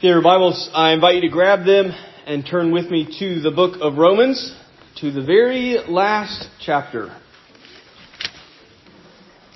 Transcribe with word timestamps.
Dear 0.00 0.22
Bibles, 0.22 0.70
I 0.74 0.92
invite 0.92 1.16
you 1.16 1.22
to 1.22 1.28
grab 1.28 1.66
them 1.66 1.90
and 2.24 2.46
turn 2.46 2.70
with 2.70 2.88
me 2.88 3.04
to 3.18 3.40
the 3.40 3.50
book 3.50 3.78
of 3.80 3.98
Romans, 3.98 4.56
to 5.00 5.10
the 5.10 5.24
very 5.24 5.78
last 5.88 6.48
chapter. 6.60 7.20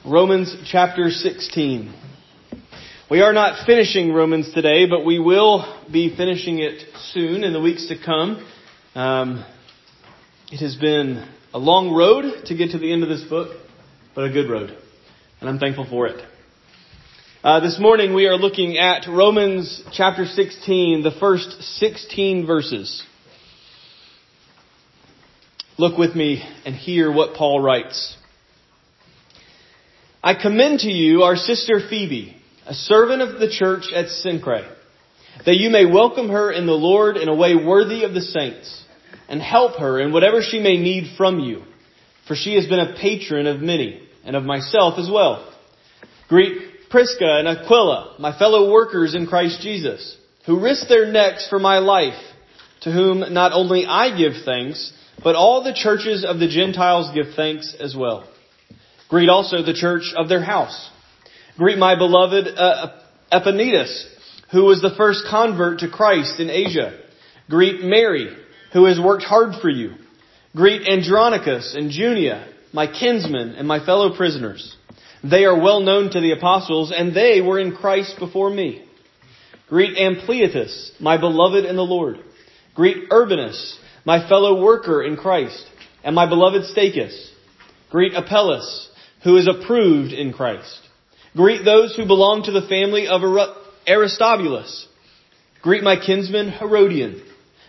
Romans 0.05 0.57
chapter 0.67 1.11
16. 1.11 1.95
We 3.09 3.21
are 3.21 3.33
not 3.33 3.67
finishing 3.67 4.13
Romans 4.13 4.53
today, 4.53 4.87
but 4.87 5.05
we 5.05 5.21
will 5.21 5.81
be 5.93 6.13
finishing 6.17 6.59
it 6.59 6.89
soon 7.13 7.45
in 7.45 7.53
the 7.53 7.61
weeks 7.61 7.87
to 7.87 7.97
come. 8.05 8.45
Um, 8.97 9.45
it 10.51 10.59
has 10.59 10.75
been 10.75 11.25
a 11.55 11.59
long 11.61 11.95
road 11.95 12.47
to 12.47 12.57
get 12.57 12.73
to 12.73 12.79
the 12.79 12.93
end 12.93 13.05
of 13.05 13.09
this 13.09 13.23
book, 13.23 13.57
but 14.17 14.25
a 14.25 14.33
good 14.33 14.51
road. 14.51 14.77
And 15.41 15.49
I'm 15.49 15.61
thankful 15.61 15.87
for 15.89 16.09
it. 16.09 16.32
Uh, 17.45 17.59
this 17.59 17.81
morning 17.81 18.15
we 18.15 18.27
are 18.27 18.37
looking 18.37 18.79
at 18.79 19.09
Romans 19.09 19.83
chapter 19.93 20.27
16, 20.27 21.03
the 21.03 21.11
first 21.11 21.61
16 21.79 22.47
verses. 22.47 23.03
Look 25.77 25.99
with 25.99 26.15
me 26.15 26.41
and 26.65 26.77
hear 26.77 27.11
what 27.11 27.35
Paul 27.35 27.61
writes. 27.61 28.17
I 30.23 30.41
commend 30.41 30.81
to 30.81 30.89
you 30.89 31.25
our 31.25 31.35
sister 31.35 31.81
Phoebe, 31.91 32.37
a 32.65 32.75
servant 32.75 33.23
of 33.23 33.41
the 33.41 33.51
church 33.51 33.87
at 33.93 34.07
Cenchreae, 34.07 34.73
that 35.45 35.57
you 35.57 35.69
may 35.69 35.85
welcome 35.85 36.29
her 36.29 36.53
in 36.53 36.67
the 36.67 36.73
Lord 36.73 37.17
in 37.17 37.29
a 37.29 37.35
way 37.35 37.57
worthy 37.57 38.05
of 38.05 38.15
the 38.15 38.21
saints, 38.21 38.85
and 39.29 39.43
help 39.43 39.81
her 39.81 39.99
in 39.99 40.13
whatever 40.13 40.43
she 40.43 40.61
may 40.61 40.77
need 40.77 41.17
from 41.17 41.41
you, 41.41 41.65
for 42.29 42.37
she 42.37 42.55
has 42.55 42.69
been 42.69 42.79
a 42.79 42.95
patron 43.01 43.49
of 43.49 43.61
many, 43.61 44.09
and 44.23 44.37
of 44.37 44.45
myself 44.45 44.97
as 44.97 45.11
well. 45.13 45.53
Greet 46.29 46.72
Prisca 46.93 47.39
and 47.39 47.49
Aquila, 47.49 48.17
my 48.19 48.39
fellow 48.39 48.71
workers 48.71 49.15
in 49.15 49.27
Christ 49.27 49.63
Jesus, 49.63 50.15
who 50.45 50.61
risked 50.61 50.91
their 50.91 51.11
necks 51.11 51.49
for 51.49 51.59
my 51.59 51.79
life, 51.79 52.21
to 52.83 52.93
whom 52.93 53.33
not 53.33 53.53
only 53.53 53.87
I 53.87 54.15
give 54.15 54.45
thanks, 54.45 54.93
but 55.25 55.35
all 55.35 55.65
the 55.65 55.73
churches 55.73 56.23
of 56.23 56.39
the 56.39 56.49
Gentiles 56.49 57.11
give 57.15 57.35
thanks 57.35 57.75
as 57.81 57.97
well. 57.97 58.29
Greet 59.09 59.31
also 59.31 59.63
the 59.63 59.73
church 59.73 60.13
of 60.15 60.29
their 60.29 60.45
house. 60.45 60.91
Greet 61.57 61.79
my 61.79 61.97
beloved 61.97 62.49
uh, 62.55 62.89
Epaenetus, 63.33 64.05
who 64.53 64.65
was 64.65 64.83
the 64.83 64.95
first 64.95 65.25
convert 65.31 65.79
to 65.79 65.89
Christ 65.89 66.41
in 66.41 66.51
Asia. 66.51 67.01
Greet 67.49 67.81
Mary, 67.81 68.37
who 68.75 68.85
has 68.85 69.01
worked 69.01 69.25
hard 69.25 69.55
for 69.63 69.71
you. 69.71 69.95
Greet 70.55 70.87
Andronicus 70.87 71.75
and 71.75 71.91
Junia, 71.91 72.53
my 72.71 72.87
kinsmen 72.87 73.55
and 73.55 73.67
my 73.67 73.83
fellow 73.83 74.15
prisoners. 74.15 74.77
They 75.23 75.45
are 75.45 75.61
well 75.61 75.81
known 75.81 76.11
to 76.11 76.21
the 76.21 76.33
apostles, 76.33 76.93
and 76.97 77.15
they 77.15 77.41
were 77.41 77.59
in 77.59 77.77
Christ 77.77 78.17
before 78.19 78.51
me. 78.51 78.85
Greet 79.69 79.97
Ampliatus, 79.97 81.01
my 81.01 81.17
beloved 81.17 81.65
in 81.65 81.77
the 81.77 81.83
Lord. 81.83 82.17
Greet 82.75 83.09
Urbanus, 83.11 83.79
my 84.05 84.29
fellow 84.29 84.61
worker 84.61 85.03
in 85.03 85.17
Christ, 85.17 85.65
and 86.03 86.15
my 86.15 86.29
beloved 86.29 86.65
Stachys. 86.75 87.31
Greet 87.91 88.15
Apelles, 88.15 88.91
who 89.23 89.37
is 89.37 89.49
approved 89.49 90.13
in 90.13 90.33
Christ. 90.33 90.81
Greet 91.37 91.65
those 91.65 91.95
who 91.95 92.07
belong 92.07 92.43
to 92.45 92.53
the 92.53 92.67
family 92.69 93.07
of 93.07 93.23
Aristobulus. 93.87 94.87
Greet 95.63 95.83
my 95.83 95.97
kinsman 95.97 96.49
Herodion. 96.49 97.23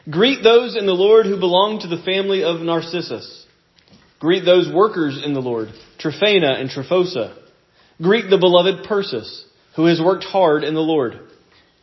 Greet 0.09 0.43
those 0.43 0.75
in 0.75 0.85
the 0.85 0.93
Lord 0.93 1.25
who 1.25 1.39
belong 1.39 1.79
to 1.79 1.87
the 1.87 2.01
family 2.03 2.43
of 2.43 2.59
Narcissus. 2.61 3.45
Greet 4.19 4.43
those 4.43 4.73
workers 4.73 5.21
in 5.23 5.33
the 5.33 5.41
Lord, 5.41 5.69
Tryphena 5.99 6.53
and 6.53 6.69
Tryphosa. 6.69 7.37
Greet 8.01 8.29
the 8.29 8.37
beloved 8.37 8.85
Persis, 8.85 9.45
who 9.75 9.85
has 9.85 10.01
worked 10.01 10.23
hard 10.23 10.63
in 10.63 10.73
the 10.73 10.81
Lord. 10.81 11.19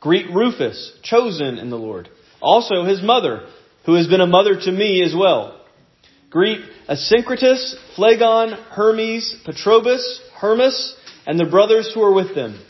Greet 0.01 0.31
Rufus, 0.31 0.99
chosen 1.03 1.59
in 1.59 1.71
the 1.71 1.77
Lord. 1.77 2.09
Also 2.41 2.85
his 2.85 3.03
mother, 3.03 3.47
who 3.87 3.95
has 3.95 4.07
been 4.07 4.21
a 4.21 4.27
mother 4.27 4.59
to 4.59 4.73
me 4.73 5.03
as 5.03 5.15
well. 5.17 5.61
Greet 6.31 6.61
Asyncritus, 6.89 7.75
Phlegon, 7.97 8.53
Hermes, 8.71 9.37
Patrobas, 9.45 10.21
Hermas, 10.35 10.97
and 11.27 11.39
the 11.39 11.45
brothers 11.45 11.91
who 11.95 12.03
are 12.03 12.13
with 12.13 12.35
them. 12.35 12.61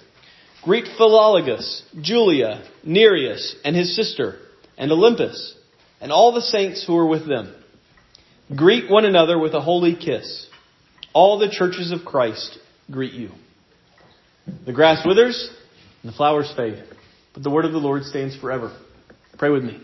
Greet 0.62 0.86
Philologus, 0.98 1.82
Julia, 2.00 2.62
Nereus, 2.84 3.56
and 3.64 3.74
his 3.74 3.96
sister, 3.96 4.38
and 4.76 4.90
Olympas, 4.90 5.54
and 6.00 6.12
all 6.12 6.32
the 6.32 6.42
saints 6.42 6.84
who 6.86 6.96
are 6.96 7.06
with 7.06 7.26
them. 7.26 7.54
Greet 8.54 8.90
one 8.90 9.04
another 9.04 9.38
with 9.38 9.54
a 9.54 9.60
holy 9.60 9.94
kiss. 9.94 10.46
All 11.12 11.38
the 11.38 11.50
churches 11.50 11.92
of 11.92 12.04
Christ 12.04 12.58
greet 12.90 13.12
you. 13.12 13.30
The 14.66 14.72
grass 14.72 15.04
withers 15.06 15.50
and 16.02 16.12
the 16.12 16.16
flowers 16.16 16.52
fade, 16.56 16.82
but 17.34 17.42
the 17.42 17.50
word 17.50 17.64
of 17.64 17.72
the 17.72 17.78
Lord 17.78 18.04
stands 18.04 18.36
forever. 18.36 18.76
Pray 19.38 19.50
with 19.50 19.64
me. 19.64 19.80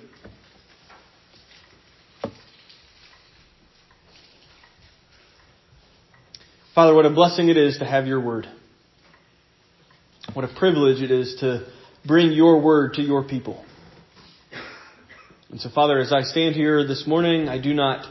Father, 6.74 6.94
what 6.94 7.06
a 7.06 7.10
blessing 7.10 7.48
it 7.48 7.56
is 7.56 7.78
to 7.78 7.86
have 7.86 8.06
your 8.06 8.20
word. 8.20 8.46
What 10.34 10.44
a 10.44 10.54
privilege 10.58 11.00
it 11.00 11.10
is 11.10 11.36
to 11.40 11.66
bring 12.06 12.32
your 12.32 12.60
word 12.60 12.94
to 12.94 13.02
your 13.02 13.24
people. 13.24 13.64
And 15.50 15.58
so, 15.58 15.70
Father, 15.70 15.98
as 15.98 16.12
I 16.12 16.20
stand 16.20 16.54
here 16.54 16.86
this 16.86 17.06
morning, 17.06 17.48
I 17.48 17.58
do 17.58 17.72
not 17.72 18.04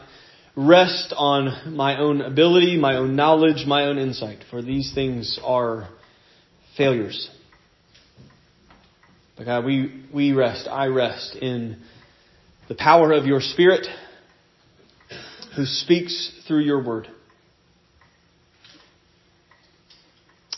rest 0.56 1.12
on 1.16 1.76
my 1.76 1.98
own 1.98 2.22
ability, 2.22 2.78
my 2.78 2.96
own 2.96 3.14
knowledge, 3.14 3.66
my 3.66 3.84
own 3.84 3.98
insight, 3.98 4.38
for 4.50 4.62
these 4.62 4.92
things 4.94 5.38
are 5.44 5.88
failures. 6.76 7.30
But 9.36 9.44
God, 9.44 9.64
we, 9.66 10.04
we 10.12 10.32
rest, 10.32 10.66
I 10.66 10.86
rest 10.86 11.36
in 11.36 11.82
the 12.68 12.74
power 12.74 13.12
of 13.12 13.26
your 13.26 13.40
Spirit 13.40 13.86
who 15.54 15.66
speaks 15.66 16.32
through 16.48 16.60
your 16.60 16.82
word. 16.82 17.08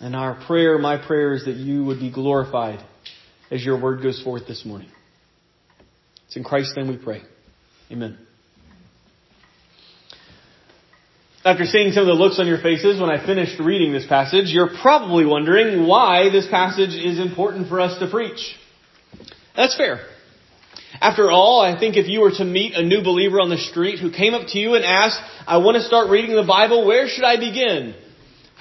And 0.01 0.15
our 0.15 0.41
prayer, 0.47 0.79
my 0.79 1.05
prayer 1.05 1.35
is 1.35 1.45
that 1.47 1.57
you 1.57 1.85
would 1.85 1.99
be 1.99 2.13
glorified 2.13 2.85
as 3.51 3.65
your 3.65 3.81
word 3.81 4.01
goes 4.01 4.23
forth 4.23 4.47
this 4.47 4.65
morning. 4.65 4.91
It's 6.27 6.37
in 6.37 6.45
Christ's 6.45 6.77
name 6.77 6.89
we 6.89 6.97
pray. 6.97 7.23
Amen. 7.91 8.28
After 11.49 11.65
seeing 11.65 11.93
some 11.93 12.03
of 12.03 12.09
the 12.09 12.13
looks 12.13 12.39
on 12.39 12.47
your 12.47 12.59
faces 12.61 13.01
when 13.01 13.09
I 13.09 13.25
finished 13.25 13.59
reading 13.59 13.91
this 13.91 14.07
passage, 14.07 14.51
you're 14.51 14.69
probably 14.83 15.25
wondering 15.25 15.87
why 15.87 16.29
this 16.29 16.47
passage 16.47 16.95
is 16.95 17.19
important 17.19 17.71
for 17.71 17.81
us 17.81 17.99
to 18.01 18.11
preach. 18.11 18.55
That's 19.57 19.75
fair. 19.75 20.01
After 21.01 21.31
all, 21.31 21.63
I 21.63 21.81
think 21.81 21.97
if 21.97 22.07
you 22.07 22.21
were 22.21 22.33
to 22.33 22.45
meet 22.45 22.75
a 22.75 22.85
new 22.85 23.03
believer 23.03 23.41
on 23.41 23.49
the 23.49 23.57
street 23.57 23.99
who 23.99 24.11
came 24.11 24.35
up 24.35 24.49
to 24.49 24.59
you 24.59 24.75
and 24.75 24.85
asked, 24.85 25.23
I 25.47 25.57
want 25.57 25.79
to 25.79 25.83
start 25.83 26.11
reading 26.11 26.37
the 26.37 26.43
Bible, 26.43 26.87
where 26.87 27.09
should 27.09 27.25
I 27.25 27.37
begin? 27.37 27.95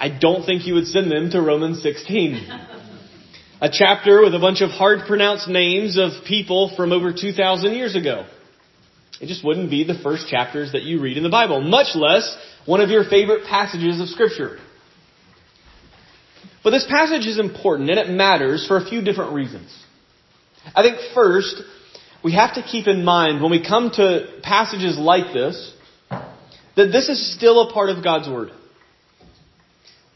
I 0.00 0.08
don't 0.08 0.46
think 0.46 0.66
you 0.66 0.72
would 0.72 0.86
send 0.86 1.10
them 1.10 1.28
to 1.32 1.42
Romans 1.42 1.82
16. 1.82 2.40
a 3.60 3.68
chapter 3.70 4.22
with 4.22 4.34
a 4.34 4.38
bunch 4.38 4.62
of 4.62 4.70
hard 4.70 5.00
pronounced 5.06 5.46
names 5.46 5.98
of 5.98 6.24
people 6.26 6.72
from 6.74 6.92
over 6.92 7.12
2,000 7.12 7.74
years 7.74 7.94
ago. 7.94 8.24
It 9.20 9.26
just 9.26 9.44
wouldn't 9.44 9.68
be 9.68 9.84
the 9.84 9.98
first 9.98 10.28
chapters 10.28 10.72
that 10.72 10.84
you 10.84 11.02
read 11.02 11.18
in 11.18 11.22
the 11.22 11.28
Bible, 11.28 11.60
much 11.60 11.94
less 11.94 12.34
one 12.68 12.82
of 12.82 12.90
your 12.90 13.02
favorite 13.02 13.46
passages 13.46 13.98
of 13.98 14.08
Scripture. 14.08 14.58
But 16.62 16.70
this 16.70 16.86
passage 16.86 17.26
is 17.26 17.38
important 17.38 17.88
and 17.88 17.98
it 17.98 18.10
matters 18.10 18.66
for 18.68 18.76
a 18.76 18.84
few 18.84 19.00
different 19.00 19.32
reasons. 19.32 19.74
I 20.76 20.82
think 20.82 20.98
first, 21.14 21.62
we 22.22 22.34
have 22.34 22.56
to 22.56 22.62
keep 22.62 22.86
in 22.86 23.06
mind 23.06 23.40
when 23.40 23.50
we 23.50 23.64
come 23.66 23.90
to 23.92 24.26
passages 24.42 24.98
like 24.98 25.32
this, 25.32 25.72
that 26.10 26.92
this 26.92 27.08
is 27.08 27.34
still 27.34 27.70
a 27.70 27.72
part 27.72 27.88
of 27.88 28.04
God's 28.04 28.28
Word. 28.28 28.50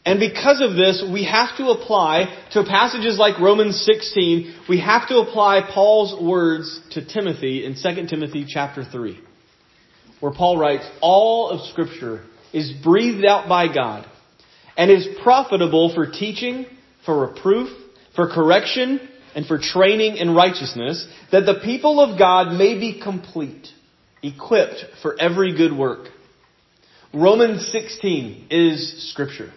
And 0.05 0.19
because 0.19 0.61
of 0.61 0.75
this, 0.75 1.03
we 1.11 1.23
have 1.25 1.57
to 1.57 1.69
apply 1.69 2.25
to 2.51 2.63
passages 2.65 3.17
like 3.17 3.39
Romans 3.39 3.81
16, 3.83 4.65
we 4.69 4.79
have 4.79 5.07
to 5.07 5.17
apply 5.17 5.61
Paul's 5.73 6.21
words 6.21 6.79
to 6.91 7.03
Timothy 7.03 7.65
in 7.65 7.73
2 7.73 8.05
Timothy 8.07 8.45
chapter 8.47 8.85
3, 8.85 9.19
where 10.19 10.31
Paul 10.31 10.59
writes, 10.59 10.87
all 11.01 11.49
of 11.49 11.67
scripture 11.71 12.25
is 12.53 12.71
breathed 12.71 13.25
out 13.25 13.49
by 13.49 13.73
God 13.73 14.07
and 14.77 14.89
is 14.89 15.07
profitable 15.23 15.93
for 15.93 16.09
teaching, 16.09 16.65
for 17.05 17.27
reproof, 17.27 17.69
for 18.15 18.29
correction, 18.29 18.99
and 19.35 19.45
for 19.45 19.57
training 19.57 20.17
in 20.17 20.33
righteousness, 20.33 21.07
that 21.31 21.45
the 21.45 21.59
people 21.63 21.99
of 21.99 22.17
God 22.17 22.53
may 22.53 22.79
be 22.79 23.01
complete, 23.01 23.67
equipped 24.21 24.85
for 25.01 25.19
every 25.19 25.55
good 25.55 25.75
work. 25.75 26.09
Romans 27.13 27.67
16 27.71 28.47
is 28.49 29.11
scripture, 29.11 29.51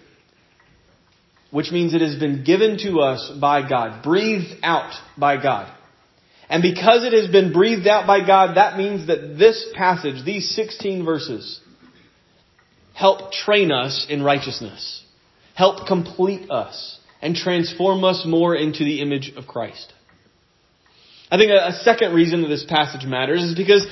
which 1.51 1.71
means 1.71 1.95
it 1.95 2.01
has 2.01 2.19
been 2.19 2.45
given 2.45 2.79
to 2.79 3.01
us 3.01 3.31
by 3.41 3.67
God, 3.67 4.03
breathed 4.03 4.61
out 4.63 4.93
by 5.17 5.43
God. 5.43 5.73
And 6.49 6.63
because 6.63 7.05
it 7.05 7.13
has 7.13 7.31
been 7.31 7.53
breathed 7.53 7.87
out 7.87 8.07
by 8.07 8.25
God, 8.25 8.57
that 8.57 8.79
means 8.79 9.09
that 9.09 9.37
this 9.39 9.67
passage, 9.75 10.25
these 10.25 10.55
16 10.55 11.05
verses, 11.05 11.61
help 12.97 13.31
train 13.31 13.71
us 13.71 14.07
in 14.09 14.23
righteousness, 14.23 15.05
help 15.55 15.87
complete 15.87 16.51
us, 16.51 16.99
and 17.21 17.37
transform 17.37 18.03
us 18.05 18.25
more 18.25 18.57
into 18.57 18.85
the 18.85 19.03
image 19.03 19.35
of 19.37 19.47
Christ. 19.47 19.93
I 21.31 21.37
think 21.37 21.51
a, 21.51 21.73
second 21.85 22.15
reason 22.15 22.41
that 22.41 22.49
this 22.49 22.65
passage 22.67 23.05
matters 23.05 23.43
is 23.43 23.55
because 23.55 23.87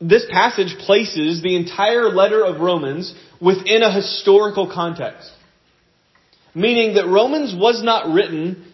this 0.00 0.24
passage 0.30 0.76
places 0.78 1.42
the 1.42 1.56
entire 1.56 2.10
letter 2.10 2.44
of 2.44 2.60
Romans 2.60 3.12
within 3.40 3.82
a 3.82 3.92
historical 3.92 4.72
context. 4.72 5.32
Meaning 6.54 6.94
that 6.94 7.08
Romans 7.08 7.56
was 7.58 7.82
not 7.82 8.14
written 8.14 8.72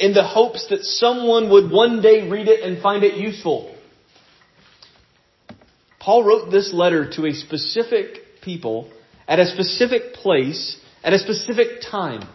in 0.00 0.12
the 0.12 0.24
hopes 0.24 0.66
that 0.70 0.82
someone 0.82 1.50
would 1.50 1.70
one 1.70 2.02
day 2.02 2.28
read 2.28 2.48
it 2.48 2.64
and 2.64 2.82
find 2.82 3.04
it 3.04 3.14
useful. 3.14 3.76
Paul 6.00 6.24
wrote 6.24 6.50
this 6.50 6.72
letter 6.72 7.08
to 7.12 7.26
a 7.26 7.32
specific 7.32 8.42
people 8.42 8.90
at 9.30 9.38
a 9.38 9.46
specific 9.46 10.12
place 10.12 10.76
at 11.02 11.12
a 11.12 11.18
specific 11.18 11.80
time. 11.90 12.28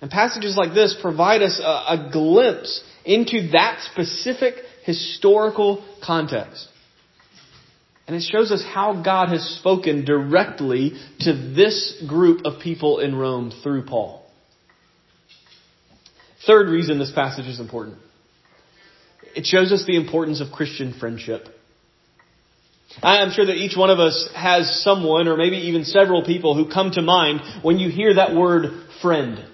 And 0.00 0.10
passages 0.10 0.56
like 0.56 0.74
this 0.74 0.96
provide 1.00 1.42
us 1.42 1.60
a, 1.62 1.62
a 1.64 2.10
glimpse 2.12 2.82
into 3.04 3.50
that 3.52 3.80
specific 3.92 4.54
historical 4.84 5.84
context. 6.04 6.68
And 8.06 8.16
it 8.16 8.22
shows 8.22 8.50
us 8.50 8.64
how 8.64 9.02
God 9.02 9.28
has 9.28 9.42
spoken 9.58 10.04
directly 10.04 10.92
to 11.20 11.32
this 11.34 12.02
group 12.06 12.46
of 12.46 12.62
people 12.62 13.00
in 13.00 13.14
Rome 13.14 13.52
through 13.62 13.84
Paul. 13.84 14.24
Third 16.46 16.68
reason 16.68 16.98
this 16.98 17.12
passage 17.12 17.46
is 17.46 17.60
important. 17.60 17.98
It 19.36 19.44
shows 19.44 19.72
us 19.72 19.84
the 19.86 19.96
importance 19.96 20.40
of 20.40 20.52
Christian 20.52 20.94
friendship. 20.98 21.48
I'm 23.02 23.30
sure 23.30 23.46
that 23.46 23.54
each 23.54 23.76
one 23.76 23.90
of 23.90 23.98
us 23.98 24.28
has 24.34 24.82
someone 24.82 25.28
or 25.28 25.36
maybe 25.36 25.56
even 25.68 25.84
several 25.84 26.24
people 26.24 26.54
who 26.54 26.72
come 26.72 26.90
to 26.92 27.02
mind 27.02 27.40
when 27.62 27.78
you 27.78 27.90
hear 27.90 28.14
that 28.14 28.34
word 28.34 28.88
friend. 29.02 29.44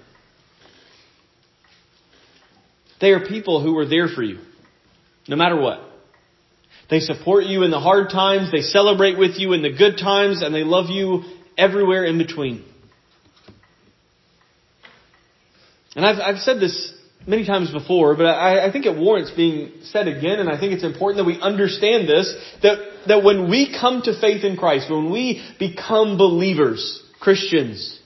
They 3.01 3.11
are 3.11 3.27
people 3.27 3.63
who 3.63 3.77
are 3.79 3.87
there 3.87 4.09
for 4.09 4.23
you, 4.23 4.39
no 5.29 5.37
matter 5.37 5.61
what. 5.61 5.81
They 6.89 7.01
support 7.01 7.45
you 7.45 7.63
in 7.63 7.71
the 7.71 7.81
hard 7.81 8.11
times, 8.11 8.53
they 8.53 8.61
celebrate 8.61 9.19
with 9.19 9.33
you 9.37 9.53
in 9.53 9.63
the 9.63 9.73
good 9.73 9.99
times, 9.99 10.43
and 10.43 10.55
they 10.55 10.65
love 10.65 10.91
you 10.91 11.25
everywhere 11.59 12.05
in 12.05 12.19
between. 12.19 12.65
And 15.97 16.07
I've, 16.07 16.19
I've 16.19 16.41
said 16.41 16.61
this 16.61 16.94
many 17.27 17.47
times 17.47 17.71
before, 17.71 18.17
but 18.17 18.27
I, 18.27 18.69
I 18.69 18.73
think 18.73 18.87
it 18.87 18.97
warrants 18.97 19.31
being 19.31 19.73
said 19.85 20.09
again, 20.09 20.41
and 20.41 20.49
I 20.49 20.59
think 20.59 20.73
it's 20.73 20.85
important 20.85 21.19
that 21.19 21.25
we 21.25 21.41
understand 21.41 22.09
this, 22.09 22.35
that, 22.63 22.79
that 23.09 23.25
when 23.25 23.49
we 23.49 23.75
come 23.79 24.03
to 24.03 24.21
faith 24.21 24.45
in 24.45 24.57
Christ, 24.57 24.91
when 24.91 25.11
we 25.11 25.43
become 25.59 26.19
believers, 26.19 27.03
Christians, 27.21 28.01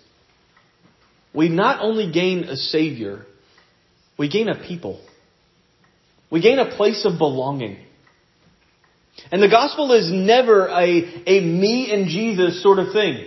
we 1.35 1.49
not 1.49 1.81
only 1.81 2.11
gain 2.11 2.45
a 2.45 2.57
Savior, 2.57 3.25
we 4.19 4.29
gain 4.29 4.49
a 4.49 4.55
people. 4.55 5.05
We 6.31 6.41
gain 6.41 6.59
a 6.59 6.77
place 6.77 7.05
of 7.05 7.19
belonging. 7.19 7.79
And 9.33 9.43
the 9.43 9.49
gospel 9.49 9.93
is 9.93 10.11
never 10.13 10.69
a, 10.69 11.23
a 11.27 11.41
me 11.41 11.91
and 11.93 12.09
Jesus 12.09 12.63
sort 12.63 12.79
of 12.79 12.93
thing. 12.93 13.27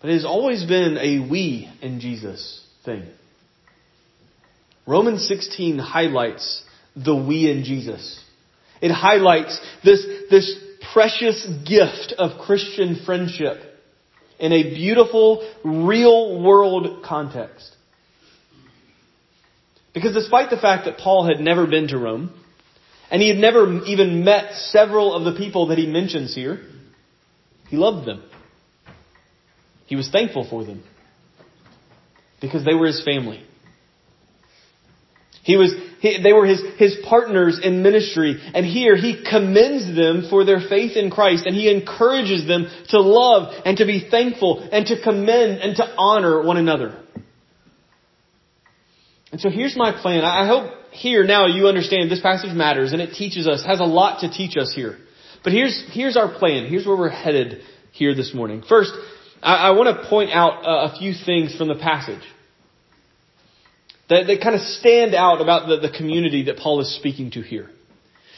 But 0.00 0.10
it 0.10 0.14
has 0.14 0.24
always 0.24 0.64
been 0.64 0.96
a 0.98 1.28
we 1.28 1.70
and 1.82 2.00
Jesus 2.00 2.64
thing. 2.84 3.04
Romans 4.88 5.28
16 5.28 5.78
highlights 5.78 6.64
the 6.96 7.14
we 7.14 7.50
in 7.50 7.62
Jesus. 7.62 8.24
It 8.80 8.90
highlights 8.90 9.60
this, 9.84 10.02
this 10.30 10.56
precious 10.94 11.46
gift 11.68 12.14
of 12.16 12.40
Christian 12.40 13.02
friendship 13.04 13.58
in 14.38 14.52
a 14.52 14.62
beautiful, 14.62 15.46
real 15.62 16.42
world 16.42 17.04
context. 17.04 17.70
Because 19.92 20.14
despite 20.14 20.48
the 20.48 20.56
fact 20.56 20.86
that 20.86 20.96
Paul 20.96 21.26
had 21.26 21.38
never 21.38 21.66
been 21.66 21.88
to 21.88 21.98
Rome, 21.98 22.32
and 23.10 23.20
he 23.20 23.28
had 23.28 23.36
never 23.36 23.84
even 23.84 24.24
met 24.24 24.54
several 24.54 25.12
of 25.12 25.24
the 25.24 25.38
people 25.38 25.66
that 25.66 25.76
he 25.76 25.86
mentions 25.86 26.34
here, 26.34 26.62
he 27.68 27.76
loved 27.76 28.06
them. 28.06 28.22
He 29.84 29.96
was 29.96 30.08
thankful 30.10 30.48
for 30.48 30.64
them. 30.64 30.82
Because 32.40 32.64
they 32.64 32.74
were 32.74 32.86
his 32.86 33.04
family. 33.04 33.44
He 35.48 35.56
was, 35.56 35.74
he, 36.00 36.22
they 36.22 36.34
were 36.34 36.44
his, 36.44 36.62
his 36.76 36.98
partners 37.08 37.58
in 37.62 37.82
ministry. 37.82 38.38
And 38.52 38.66
here 38.66 38.96
he 38.96 39.24
commends 39.24 39.96
them 39.96 40.26
for 40.28 40.44
their 40.44 40.60
faith 40.60 40.94
in 40.94 41.10
Christ 41.10 41.46
and 41.46 41.56
he 41.56 41.72
encourages 41.72 42.46
them 42.46 42.66
to 42.90 43.00
love 43.00 43.54
and 43.64 43.78
to 43.78 43.86
be 43.86 44.06
thankful 44.10 44.68
and 44.70 44.84
to 44.88 45.00
commend 45.02 45.62
and 45.62 45.74
to 45.76 45.94
honor 45.96 46.44
one 46.44 46.58
another. 46.58 47.02
And 49.32 49.40
so 49.40 49.48
here's 49.48 49.74
my 49.74 49.98
plan. 49.98 50.22
I 50.22 50.46
hope 50.46 50.70
here 50.90 51.24
now 51.24 51.46
you 51.46 51.66
understand 51.66 52.10
this 52.10 52.20
passage 52.20 52.54
matters 52.54 52.92
and 52.92 53.00
it 53.00 53.14
teaches 53.14 53.48
us, 53.48 53.64
has 53.64 53.80
a 53.80 53.84
lot 53.84 54.20
to 54.20 54.30
teach 54.30 54.58
us 54.58 54.74
here. 54.76 54.98
But 55.42 55.54
here's, 55.54 55.82
here's 55.92 56.18
our 56.18 56.30
plan. 56.38 56.66
Here's 56.66 56.86
where 56.86 56.96
we're 56.96 57.08
headed 57.08 57.62
here 57.92 58.14
this 58.14 58.34
morning. 58.34 58.64
First, 58.68 58.92
I, 59.42 59.68
I 59.68 59.70
want 59.70 59.96
to 59.96 60.10
point 60.10 60.30
out 60.30 60.60
a 60.62 60.98
few 60.98 61.14
things 61.14 61.56
from 61.56 61.68
the 61.68 61.76
passage 61.76 62.22
that, 64.08 64.26
that 64.26 64.40
kind 64.42 64.54
of 64.54 64.62
stand 64.62 65.14
out 65.14 65.40
about 65.40 65.68
the, 65.68 65.88
the 65.88 65.96
community 65.96 66.44
that 66.44 66.56
Paul 66.56 66.80
is 66.80 66.94
speaking 66.96 67.30
to 67.32 67.42
here. 67.42 67.70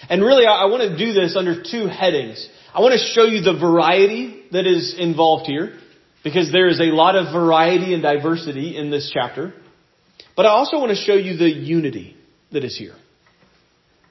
And 0.08 0.22
really, 0.22 0.46
I, 0.46 0.62
I 0.62 0.64
want 0.66 0.82
to 0.82 0.96
do 0.96 1.12
this 1.12 1.36
under 1.36 1.62
two 1.62 1.86
headings. 1.86 2.48
I 2.74 2.80
want 2.80 2.92
to 2.92 2.98
show 2.98 3.24
you 3.24 3.42
the 3.42 3.58
variety 3.58 4.44
that 4.52 4.66
is 4.66 4.94
involved 4.98 5.46
here, 5.46 5.78
because 6.24 6.50
there 6.52 6.68
is 6.68 6.80
a 6.80 6.92
lot 6.92 7.16
of 7.16 7.32
variety 7.32 7.94
and 7.94 8.02
diversity 8.02 8.76
in 8.76 8.90
this 8.90 9.10
chapter. 9.12 9.54
But 10.36 10.46
I 10.46 10.50
also 10.50 10.78
want 10.78 10.90
to 10.90 10.96
show 10.96 11.14
you 11.14 11.36
the 11.36 11.50
unity 11.50 12.16
that 12.52 12.64
is 12.64 12.76
here. 12.76 12.94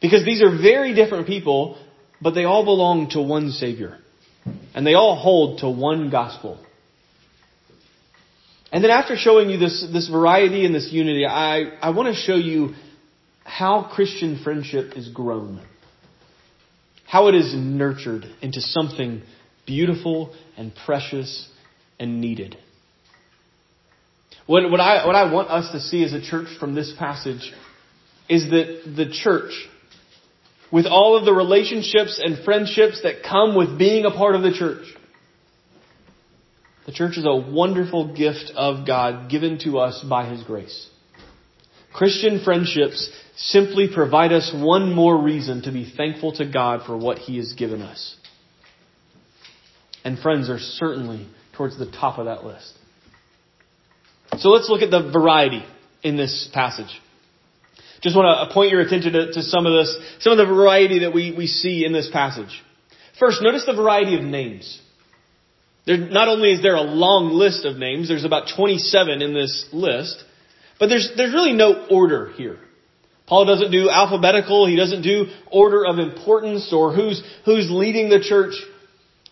Because 0.01 0.23
these 0.25 0.41
are 0.41 0.55
very 0.55 0.93
different 0.93 1.27
people, 1.27 1.77
but 2.21 2.31
they 2.31 2.45
all 2.45 2.63
belong 2.63 3.09
to 3.11 3.21
one 3.21 3.51
Savior. 3.51 3.97
And 4.73 4.85
they 4.87 4.93
all 4.93 5.15
hold 5.15 5.59
to 5.59 5.69
one 5.69 6.09
gospel. 6.09 6.63
And 8.71 8.83
then 8.83 8.91
after 8.91 9.15
showing 9.15 9.49
you 9.49 9.57
this, 9.57 9.85
this 9.91 10.09
variety 10.09 10.65
and 10.65 10.75
this 10.75 10.89
unity, 10.91 11.25
I, 11.25 11.63
I 11.81 11.89
want 11.89 12.13
to 12.13 12.21
show 12.21 12.35
you 12.35 12.75
how 13.43 13.89
Christian 13.93 14.39
friendship 14.43 14.93
is 14.95 15.09
grown. 15.09 15.61
How 17.07 17.27
it 17.29 17.35
is 17.35 17.53
nurtured 17.55 18.25
into 18.41 18.61
something 18.61 19.23
beautiful 19.65 20.35
and 20.55 20.71
precious 20.85 21.49
and 21.99 22.21
needed. 22.21 22.57
What, 24.45 24.69
what, 24.69 24.79
I, 24.79 25.05
what 25.05 25.15
I 25.15 25.31
want 25.31 25.49
us 25.49 25.71
to 25.71 25.79
see 25.79 26.03
as 26.03 26.13
a 26.13 26.21
church 26.21 26.47
from 26.59 26.75
this 26.75 26.93
passage 26.97 27.51
is 28.27 28.49
that 28.51 28.93
the 28.95 29.09
church, 29.11 29.51
with 30.71 30.85
all 30.85 31.17
of 31.17 31.25
the 31.25 31.33
relationships 31.33 32.21
and 32.23 32.43
friendships 32.43 33.01
that 33.01 33.23
come 33.27 33.55
with 33.55 33.79
being 33.79 34.05
a 34.05 34.11
part 34.11 34.35
of 34.35 34.43
the 34.43 34.51
church, 34.51 34.85
the 36.89 36.95
church 36.95 37.19
is 37.19 37.25
a 37.25 37.35
wonderful 37.35 38.15
gift 38.15 38.51
of 38.55 38.87
God 38.87 39.29
given 39.29 39.59
to 39.59 39.77
us 39.77 40.03
by 40.09 40.27
His 40.27 40.41
grace. 40.41 40.89
Christian 41.93 42.43
friendships 42.43 43.11
simply 43.35 43.89
provide 43.93 44.33
us 44.33 44.51
one 44.51 44.91
more 44.95 45.21
reason 45.21 45.61
to 45.61 45.71
be 45.71 45.93
thankful 45.95 46.31
to 46.37 46.51
God 46.51 46.87
for 46.87 46.97
what 46.97 47.19
He 47.19 47.37
has 47.37 47.53
given 47.53 47.83
us. 47.83 48.15
And 50.03 50.17
friends 50.17 50.49
are 50.49 50.57
certainly 50.57 51.27
towards 51.55 51.77
the 51.77 51.91
top 51.91 52.17
of 52.17 52.25
that 52.25 52.43
list. 52.43 52.73
So 54.39 54.49
let's 54.49 54.67
look 54.67 54.81
at 54.81 54.89
the 54.89 55.11
variety 55.11 55.63
in 56.01 56.17
this 56.17 56.49
passage. 56.51 56.99
Just 58.01 58.15
want 58.15 58.49
to 58.49 58.51
point 58.51 58.71
your 58.71 58.81
attention 58.81 59.13
to, 59.13 59.31
to 59.33 59.43
some 59.43 59.67
of 59.67 59.73
this, 59.73 59.95
some 60.21 60.31
of 60.31 60.39
the 60.39 60.51
variety 60.51 61.01
that 61.01 61.13
we, 61.13 61.35
we 61.37 61.45
see 61.45 61.85
in 61.85 61.93
this 61.93 62.09
passage. 62.11 62.63
First, 63.19 63.43
notice 63.43 63.67
the 63.67 63.75
variety 63.75 64.15
of 64.15 64.23
names. 64.23 64.81
There, 65.89 65.97
not 65.97 66.27
only 66.27 66.51
is 66.51 66.61
there 66.61 66.75
a 66.75 66.83
long 66.83 67.31
list 67.31 67.65
of 67.65 67.77
names, 67.77 68.09
there's 68.09 68.23
about 68.23 68.51
27 68.55 69.23
in 69.23 69.33
this 69.33 69.67
list, 69.73 70.23
but 70.79 70.85
there's, 70.85 71.11
there's 71.17 71.33
really 71.33 71.53
no 71.53 71.87
order 71.89 72.31
here. 72.37 72.59
Paul 73.25 73.45
doesn't 73.45 73.71
do 73.71 73.89
alphabetical, 73.89 74.67
he 74.67 74.75
doesn't 74.75 75.01
do 75.01 75.25
order 75.51 75.87
of 75.87 75.97
importance 75.97 76.71
or 76.71 76.93
who's, 76.93 77.23
who's 77.43 77.71
leading 77.71 78.09
the 78.09 78.19
church. 78.19 78.53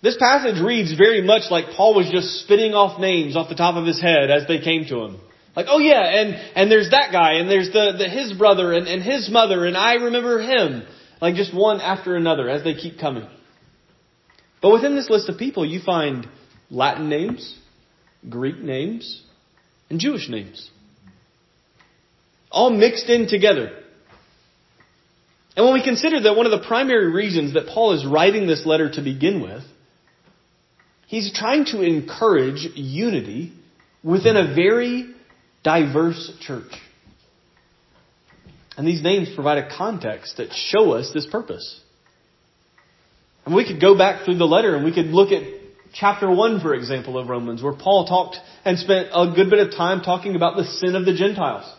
This 0.02 0.18
passage 0.18 0.60
reads 0.60 0.98
very 0.98 1.22
much 1.22 1.52
like 1.52 1.76
Paul 1.76 1.94
was 1.94 2.10
just 2.10 2.42
spitting 2.42 2.74
off 2.74 3.00
names 3.00 3.36
off 3.36 3.50
the 3.50 3.56
top 3.56 3.76
of 3.76 3.86
his 3.86 4.02
head 4.02 4.32
as 4.32 4.48
they 4.48 4.60
came 4.60 4.86
to 4.86 5.04
him. 5.04 5.20
Like, 5.56 5.68
oh 5.70 5.78
yeah, 5.78 6.02
and, 6.02 6.34
and 6.56 6.72
there's 6.72 6.90
that 6.90 7.12
guy, 7.12 7.34
and 7.34 7.48
there's 7.48 7.72
the, 7.72 7.94
the 8.00 8.10
his 8.10 8.34
brother, 8.34 8.74
and, 8.74 8.88
and 8.88 9.04
his 9.04 9.30
mother, 9.30 9.64
and 9.64 9.78
I 9.78 9.94
remember 9.94 10.42
him. 10.42 10.88
Like 11.22 11.36
just 11.36 11.54
one 11.54 11.82
after 11.82 12.16
another 12.16 12.50
as 12.50 12.64
they 12.64 12.74
keep 12.74 13.00
coming. 13.00 13.28
But 14.60 14.74
within 14.74 14.96
this 14.96 15.08
list 15.08 15.30
of 15.30 15.38
people, 15.38 15.64
you 15.64 15.82
find 15.82 16.28
Latin 16.70 17.10
names, 17.10 17.58
Greek 18.28 18.58
names, 18.58 19.22
and 19.90 20.00
Jewish 20.00 20.30
names. 20.30 20.70
All 22.52 22.70
mixed 22.70 23.10
in 23.10 23.28
together. 23.28 23.72
And 25.56 25.66
when 25.66 25.74
we 25.74 25.84
consider 25.84 26.22
that 26.22 26.36
one 26.36 26.46
of 26.46 26.52
the 26.52 26.68
primary 26.68 27.12
reasons 27.12 27.54
that 27.54 27.68
Paul 27.68 27.94
is 27.94 28.06
writing 28.06 28.48
this 28.48 28.66
letter 28.66 28.92
to 28.92 29.02
begin 29.02 29.42
with 29.42 29.64
He's 31.08 31.32
trying 31.34 31.66
to 31.68 31.82
encourage 31.82 32.68
unity 32.76 33.54
within 34.04 34.36
a 34.36 34.54
very 34.54 35.10
diverse 35.64 36.32
church. 36.42 36.72
And 38.78 38.86
these 38.86 39.02
names 39.02 39.30
provide 39.34 39.58
a 39.58 39.76
context 39.76 40.38
that 40.38 40.52
show 40.54 40.92
us 40.92 41.12
this 41.14 41.26
purpose. 41.26 41.82
And 43.46 43.56
we 43.56 43.66
could 43.66 43.80
go 43.80 43.98
back 43.98 44.26
through 44.26 44.38
the 44.38 44.46
letter 44.46 44.76
and 44.76 44.84
we 44.84 44.94
could 44.94 45.08
look 45.08 45.32
at 45.32 45.44
chapter 45.94 46.30
1, 46.30 46.62
for 46.62 46.74
example, 46.74 47.18
of 47.18 47.30
Romans, 47.30 47.62
where 47.62 47.74
Paul 47.74 48.08
talked 48.08 48.38
and 48.66 48.78
spent 48.78 49.10
a 49.14 49.34
good 49.36 49.50
bit 49.50 49.60
of 49.60 49.72
time 49.72 50.02
talking 50.02 50.36
about 50.36 50.58
the 50.58 50.66
sin 50.66 50.96
of 50.96 51.06
the 51.06 51.14
Gentiles, 51.14 51.72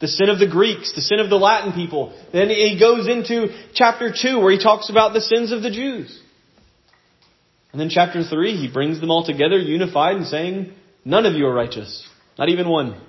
the 0.00 0.08
sin 0.08 0.28
of 0.28 0.38
the 0.38 0.48
Greeks, 0.48 0.94
the 0.94 1.00
sin 1.00 1.20
of 1.20 1.30
the 1.30 1.36
Latin 1.36 1.72
people. 1.72 2.18
Then 2.32 2.48
he 2.48 2.78
goes 2.78 3.08
into 3.08 3.48
chapter 3.74 4.12
2, 4.12 4.40
where 4.40 4.52
he 4.52 4.62
talks 4.62 4.90
about 4.90 5.12
the 5.12 5.20
sins 5.20 5.52
of 5.52 5.62
the 5.62 5.70
Jews. 5.70 6.20
And 7.72 7.80
then 7.80 7.88
chapter 7.88 8.22
3, 8.22 8.56
he 8.56 8.70
brings 8.70 9.00
them 9.00 9.10
all 9.10 9.24
together, 9.24 9.58
unified, 9.58 10.16
and 10.16 10.26
saying, 10.26 10.72
None 11.04 11.26
of 11.26 11.34
you 11.34 11.46
are 11.46 11.54
righteous. 11.54 12.06
Not 12.38 12.48
even 12.48 12.68
one. 12.68 13.00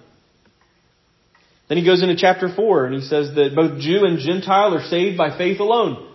Then 1.69 1.77
he 1.77 1.85
goes 1.85 2.01
into 2.03 2.15
chapter 2.15 2.53
4 2.53 2.85
and 2.85 2.95
he 2.95 3.01
says 3.01 3.33
that 3.35 3.55
both 3.55 3.79
Jew 3.79 4.05
and 4.05 4.19
Gentile 4.19 4.75
are 4.75 4.83
saved 4.83 5.17
by 5.17 5.37
faith 5.37 5.59
alone. 5.59 6.12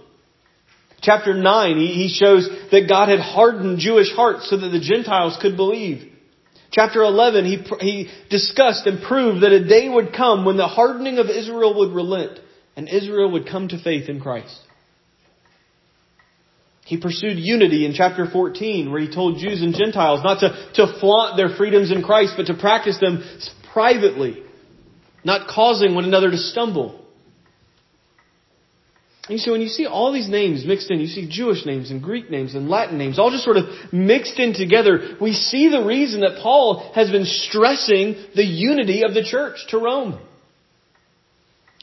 Chapter 1.00 1.34
9, 1.34 1.76
he, 1.76 2.08
shows 2.08 2.48
that 2.72 2.88
God 2.88 3.08
had 3.08 3.20
hardened 3.20 3.78
Jewish 3.78 4.10
hearts 4.12 4.50
so 4.50 4.56
that 4.56 4.70
the 4.70 4.80
Gentiles 4.80 5.38
could 5.40 5.56
believe. 5.56 6.12
Chapter 6.72 7.02
11, 7.02 7.44
he, 7.44 7.56
he 7.80 8.10
discussed 8.30 8.86
and 8.86 9.02
proved 9.02 9.42
that 9.42 9.52
a 9.52 9.66
day 9.66 9.88
would 9.88 10.12
come 10.12 10.44
when 10.44 10.56
the 10.56 10.66
hardening 10.66 11.18
of 11.18 11.30
Israel 11.30 11.78
would 11.78 11.92
relent 11.94 12.40
and 12.76 12.88
Israel 12.88 13.30
would 13.32 13.48
come 13.48 13.68
to 13.68 13.82
faith 13.82 14.08
in 14.08 14.20
Christ. 14.20 14.58
He 16.84 16.96
pursued 16.96 17.38
unity 17.38 17.84
in 17.84 17.92
chapter 17.92 18.26
14 18.30 18.90
where 18.90 19.00
he 19.00 19.12
told 19.12 19.38
Jews 19.38 19.62
and 19.62 19.74
Gentiles 19.74 20.20
not 20.24 20.40
to, 20.40 20.70
to 20.74 20.98
flaunt 21.00 21.36
their 21.36 21.54
freedoms 21.56 21.90
in 21.92 22.02
Christ 22.02 22.34
but 22.36 22.46
to 22.46 22.54
practice 22.54 22.98
them 22.98 23.22
privately, 23.72 24.42
not 25.22 25.48
causing 25.48 25.94
one 25.94 26.04
another 26.04 26.30
to 26.30 26.38
stumble. 26.38 27.04
You 29.28 29.36
see, 29.36 29.50
when 29.50 29.60
you 29.60 29.68
see 29.68 29.86
all 29.86 30.12
these 30.12 30.28
names 30.28 30.64
mixed 30.64 30.90
in, 30.90 31.00
you 31.00 31.06
see 31.06 31.28
Jewish 31.28 31.66
names 31.66 31.90
and 31.90 32.02
Greek 32.02 32.30
names 32.30 32.54
and 32.54 32.70
Latin 32.70 32.96
names, 32.96 33.18
all 33.18 33.30
just 33.30 33.44
sort 33.44 33.58
of 33.58 33.92
mixed 33.92 34.38
in 34.38 34.54
together, 34.54 35.16
we 35.20 35.34
see 35.34 35.68
the 35.68 35.84
reason 35.84 36.20
that 36.20 36.40
Paul 36.42 36.92
has 36.94 37.10
been 37.10 37.26
stressing 37.26 38.16
the 38.34 38.44
unity 38.44 39.02
of 39.04 39.12
the 39.12 39.22
church 39.22 39.56
to 39.68 39.78
Rome. 39.78 40.18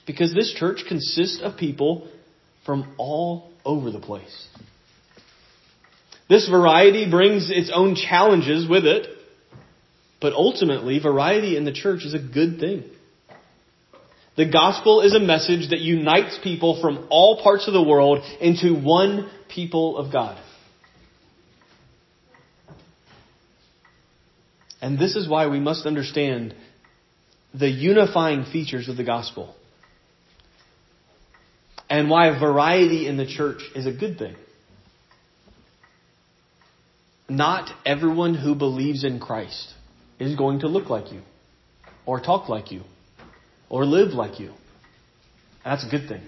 Because 0.08 0.34
this 0.34 0.54
church 0.54 0.86
consists 0.88 1.40
of 1.42 1.58
people 1.58 2.08
from 2.66 2.96
all 2.98 3.52
over 3.64 3.92
the 3.92 4.00
place. 4.00 4.48
This 6.28 6.50
variety 6.50 7.10
brings 7.10 7.52
its 7.52 7.72
own 7.74 7.96
challenges 7.96 8.68
with 8.68 8.86
it, 8.86 9.08
but 10.20 10.34
ultimately, 10.34 11.00
variety 11.00 11.56
in 11.56 11.66
the 11.66 11.72
church 11.72 12.04
is 12.04 12.16
a 12.16 12.20
good 12.20 12.60
thing. 12.60 12.84
The 14.38 14.50
gospel 14.50 15.02
is 15.02 15.14
a 15.14 15.20
message 15.20 15.70
that 15.70 15.80
unites 15.80 16.38
people 16.44 16.82
from 16.82 17.08
all 17.10 17.42
parts 17.42 17.68
of 17.68 17.74
the 17.74 17.82
world 17.82 18.20
into 18.42 18.74
one 18.74 19.30
people 19.48 19.98
of 19.98 20.12
God. 20.12 20.42
And 24.82 25.00
this 25.00 25.16
is 25.16 25.28
why 25.28 25.48
we 25.48 25.60
must 25.60 25.86
understand 25.86 26.54
the 27.54 27.70
unifying 27.70 28.44
features 28.44 28.90
of 28.90 28.98
the 28.98 29.06
gospel. 29.06 29.56
And 31.90 32.10
why 32.10 32.38
variety 32.38 33.08
in 33.08 33.16
the 33.16 33.26
church 33.26 33.62
is 33.74 33.86
a 33.86 33.92
good 33.94 34.18
thing. 34.18 34.36
Not 37.30 37.72
everyone 37.86 38.36
who 38.36 38.54
believes 38.54 39.04
in 39.04 39.20
Christ 39.20 39.74
is 40.20 40.36
going 40.36 40.60
to 40.60 40.68
look 40.68 40.90
like 40.90 41.12
you, 41.12 41.22
or 42.06 42.20
talk 42.20 42.50
like 42.50 42.72
you, 42.72 42.82
or 43.70 43.86
live 43.86 44.14
like 44.14 44.40
you. 44.40 44.54
That's 45.64 45.86
a 45.86 45.90
good 45.90 46.08
thing. 46.08 46.22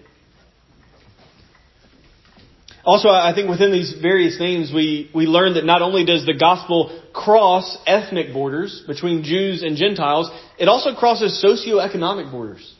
Also, 2.83 3.09
I 3.09 3.33
think 3.35 3.49
within 3.49 3.73
these 3.73 3.93
various 4.01 4.39
names, 4.39 4.71
we, 4.73 5.11
we 5.13 5.25
learn 5.25 5.55
that 5.55 5.65
not 5.65 5.81
only 5.81 6.05
does 6.05 6.25
the 6.25 6.33
gospel 6.33 7.03
cross 7.13 7.77
ethnic 7.85 8.31
borders 8.31 8.81
between 8.87 9.23
Jews 9.23 9.61
and 9.61 9.75
Gentiles, 9.75 10.31
it 10.57 10.69
also 10.69 10.95
crosses 10.95 11.43
socioeconomic 11.43 12.31
borders. 12.31 12.73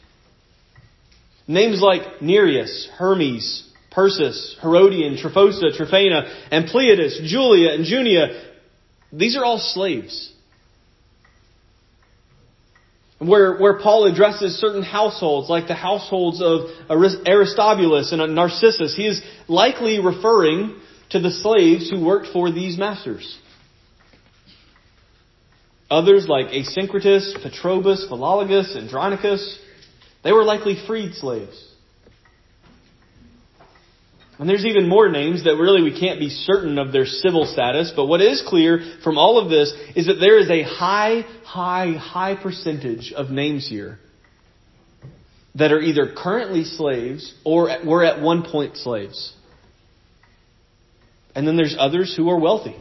Names 1.46 1.82
like 1.82 2.22
Nereus, 2.22 2.88
Hermes, 2.96 3.70
Persis, 3.90 4.56
Herodion, 4.62 5.18
Tryphosa, 5.18 5.76
Tryphena, 5.76 6.46
and 6.50 6.66
Pleiades, 6.68 7.20
Julia, 7.24 7.72
and 7.72 7.84
Junia, 7.84 8.28
these 9.12 9.36
are 9.36 9.44
all 9.44 9.58
slaves. 9.58 10.32
Where, 13.18 13.56
where 13.58 13.78
Paul 13.78 14.04
addresses 14.04 14.60
certain 14.60 14.82
households, 14.82 15.50
like 15.50 15.66
the 15.66 15.74
households 15.74 16.40
of 16.40 16.70
Aristobulus 16.88 18.12
and 18.12 18.34
Narcissus, 18.34 18.94
he 18.94 19.06
is 19.06 19.20
likely 19.48 19.98
referring 19.98 20.80
to 21.10 21.18
the 21.18 21.30
slaves 21.30 21.90
who 21.90 22.04
worked 22.04 22.28
for 22.32 22.52
these 22.52 22.78
masters. 22.78 23.38
Others 25.90 26.28
like 26.28 26.48
Asyncritus, 26.48 27.42
Patrobas, 27.42 28.08
Philologus, 28.08 28.76
and 28.76 28.84
Andronicus, 28.84 29.58
they 30.22 30.32
were 30.32 30.44
likely 30.44 30.76
freed 30.86 31.14
slaves. 31.14 31.64
And 34.38 34.48
there's 34.48 34.64
even 34.64 34.88
more 34.88 35.08
names 35.08 35.44
that 35.44 35.56
really 35.56 35.82
we 35.82 35.98
can't 35.98 36.20
be 36.20 36.28
certain 36.28 36.78
of 36.78 36.92
their 36.92 37.06
civil 37.06 37.44
status, 37.44 37.92
but 37.94 38.06
what 38.06 38.20
is 38.20 38.42
clear 38.46 38.98
from 39.02 39.18
all 39.18 39.38
of 39.38 39.50
this 39.50 39.72
is 39.96 40.06
that 40.06 40.20
there 40.20 40.38
is 40.38 40.48
a 40.48 40.62
high, 40.62 41.22
high, 41.44 41.92
high 41.92 42.36
percentage 42.40 43.12
of 43.12 43.30
names 43.30 43.68
here 43.68 43.98
that 45.56 45.72
are 45.72 45.80
either 45.80 46.14
currently 46.16 46.62
slaves 46.62 47.34
or 47.44 47.68
were 47.84 48.04
at 48.04 48.22
one 48.22 48.44
point 48.44 48.76
slaves. 48.76 49.34
And 51.34 51.46
then 51.46 51.56
there's 51.56 51.76
others 51.76 52.14
who 52.16 52.30
are 52.30 52.38
wealthy 52.38 52.76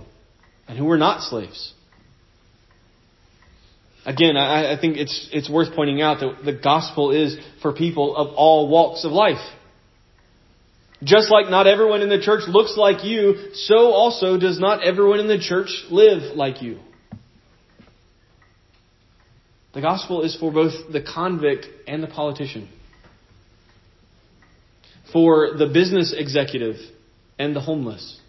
and 0.68 0.78
who 0.78 0.90
are 0.92 0.98
not 0.98 1.22
slaves. 1.22 1.74
Again, 4.06 4.38
I, 4.38 4.74
I 4.74 4.80
think 4.80 4.98
it's, 4.98 5.30
it's 5.34 5.50
worth 5.50 5.76
pointing 5.76 6.02
out 6.02 6.20
that 6.20 6.46
the 6.46 6.54
gospel 6.54 7.12
is 7.12 7.38
for 7.62 7.74
people 7.74 8.16
of 8.16 8.36
all 8.36 8.70
walks 8.70 9.04
of 9.04 9.12
life. 9.12 9.44
Just 11.04 11.32
like 11.32 11.50
not 11.50 11.68
everyone 11.68 12.02
in 12.02 12.10
the 12.10 12.20
church 12.20 12.44
looks 12.48 12.76
like 12.76 13.04
you, 13.04 13.52
so 13.54 13.92
also 13.92 14.40
does 14.40 14.60
not 14.60 14.84
everyone 14.84 15.20
in 15.20 15.28
the 15.28 15.38
church 15.38 15.70
live 15.92 16.36
like 16.36 16.62
you. 16.62 16.80
The 19.74 19.82
gospel 19.82 20.24
is 20.24 20.36
for 20.36 20.52
both 20.52 20.74
the 20.92 21.04
convict 21.04 21.68
and 21.88 22.02
the 22.02 22.08
politician. 22.08 22.68
For 25.14 25.56
the 25.56 25.68
business 25.68 26.16
executive 26.18 26.78
and 27.38 27.56
the 27.56 27.62
homeless. 27.62 28.20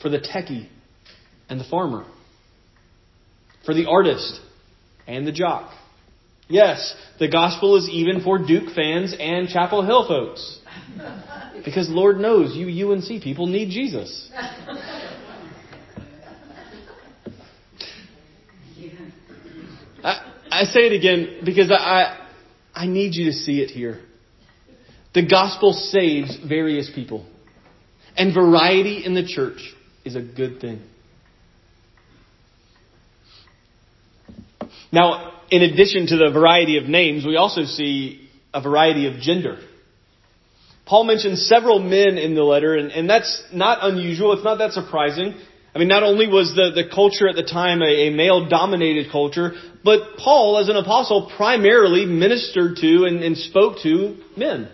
For 0.00 0.08
the 0.08 0.18
techie 0.18 0.68
and 1.50 1.60
the 1.60 1.64
farmer. 1.64 2.06
For 3.66 3.74
the 3.74 3.86
artist 3.86 4.40
and 5.06 5.26
the 5.26 5.32
jock. 5.32 5.70
Yes, 6.48 6.94
the 7.18 7.28
gospel 7.28 7.76
is 7.76 7.88
even 7.90 8.22
for 8.22 8.38
Duke 8.38 8.74
fans 8.74 9.14
and 9.18 9.48
Chapel 9.48 9.84
Hill 9.84 10.08
folks. 10.08 10.60
Because 11.64 11.88
Lord 11.88 12.18
knows 12.18 12.54
you 12.54 12.90
UNC 12.90 13.22
people 13.22 13.46
need 13.46 13.70
Jesus. 13.70 14.30
I, 20.02 20.32
I 20.50 20.64
say 20.64 20.80
it 20.80 20.92
again 20.92 21.40
because 21.44 21.70
I, 21.70 22.28
I 22.74 22.86
need 22.86 23.14
you 23.14 23.26
to 23.26 23.32
see 23.32 23.60
it 23.60 23.70
here. 23.70 24.00
The 25.14 25.26
gospel 25.26 25.72
saves 25.72 26.36
various 26.46 26.90
people. 26.94 27.26
And 28.16 28.34
variety 28.34 29.04
in 29.04 29.14
the 29.14 29.26
church 29.26 29.74
is 30.04 30.16
a 30.16 30.22
good 30.22 30.60
thing. 30.60 30.82
Now, 34.92 35.40
in 35.50 35.62
addition 35.62 36.06
to 36.06 36.16
the 36.16 36.30
variety 36.32 36.78
of 36.78 36.84
names, 36.84 37.26
we 37.26 37.36
also 37.36 37.64
see 37.64 38.28
a 38.52 38.60
variety 38.60 39.08
of 39.08 39.20
gender. 39.20 39.58
Paul 40.86 41.04
mentions 41.04 41.46
several 41.46 41.78
men 41.78 42.18
in 42.18 42.34
the 42.34 42.42
letter, 42.42 42.74
and, 42.74 42.90
and 42.92 43.08
that's 43.08 43.42
not 43.52 43.78
unusual. 43.82 44.32
It's 44.32 44.44
not 44.44 44.58
that 44.58 44.72
surprising. 44.72 45.34
I 45.74 45.78
mean, 45.78 45.88
not 45.88 46.02
only 46.02 46.28
was 46.28 46.54
the, 46.54 46.70
the 46.74 46.88
culture 46.88 47.26
at 47.28 47.36
the 47.36 47.42
time 47.42 47.82
a, 47.82 48.08
a 48.08 48.10
male 48.10 48.48
dominated 48.48 49.10
culture, 49.10 49.52
but 49.82 50.16
Paul, 50.18 50.58
as 50.58 50.68
an 50.68 50.76
apostle, 50.76 51.32
primarily 51.36 52.06
ministered 52.06 52.76
to 52.76 53.04
and, 53.06 53.24
and 53.24 53.36
spoke 53.36 53.78
to 53.82 54.18
men. 54.36 54.68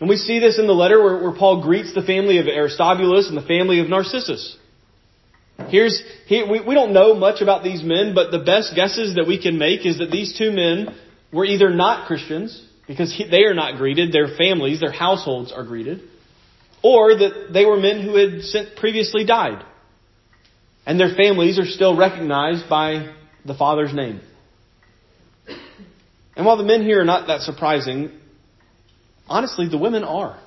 And 0.00 0.08
we 0.08 0.16
see 0.16 0.38
this 0.38 0.58
in 0.58 0.66
the 0.66 0.72
letter 0.72 1.02
where, 1.02 1.22
where 1.22 1.36
Paul 1.36 1.62
greets 1.62 1.94
the 1.94 2.02
family 2.02 2.38
of 2.38 2.46
Aristobulus 2.46 3.28
and 3.28 3.36
the 3.36 3.46
family 3.46 3.80
of 3.80 3.88
Narcissus. 3.88 4.56
Here's, 5.68 6.02
here, 6.26 6.50
we, 6.50 6.60
we 6.60 6.74
don't 6.74 6.92
know 6.92 7.14
much 7.14 7.42
about 7.42 7.62
these 7.62 7.82
men, 7.82 8.14
but 8.14 8.30
the 8.30 8.38
best 8.38 8.74
guesses 8.74 9.16
that 9.16 9.26
we 9.26 9.42
can 9.42 9.58
make 9.58 9.84
is 9.84 9.98
that 9.98 10.10
these 10.10 10.36
two 10.38 10.52
men 10.52 10.96
were 11.32 11.44
either 11.44 11.68
not 11.68 12.06
Christians, 12.06 12.66
because 12.90 13.14
he, 13.14 13.24
they 13.30 13.44
are 13.44 13.54
not 13.54 13.76
greeted, 13.76 14.12
their 14.12 14.36
families, 14.36 14.80
their 14.80 14.90
households 14.90 15.52
are 15.52 15.62
greeted, 15.62 16.02
or 16.82 17.14
that 17.14 17.50
they 17.52 17.64
were 17.64 17.76
men 17.76 18.02
who 18.02 18.16
had 18.16 18.40
previously 18.78 19.24
died, 19.24 19.64
and 20.84 20.98
their 20.98 21.14
families 21.14 21.60
are 21.60 21.66
still 21.66 21.96
recognized 21.96 22.68
by 22.68 23.14
the 23.44 23.54
father's 23.54 23.94
name. 23.94 24.20
And 26.34 26.44
while 26.44 26.56
the 26.56 26.64
men 26.64 26.82
here 26.82 27.00
are 27.00 27.04
not 27.04 27.28
that 27.28 27.42
surprising, 27.42 28.10
honestly, 29.28 29.68
the 29.68 29.78
women 29.78 30.02
are. 30.02 30.40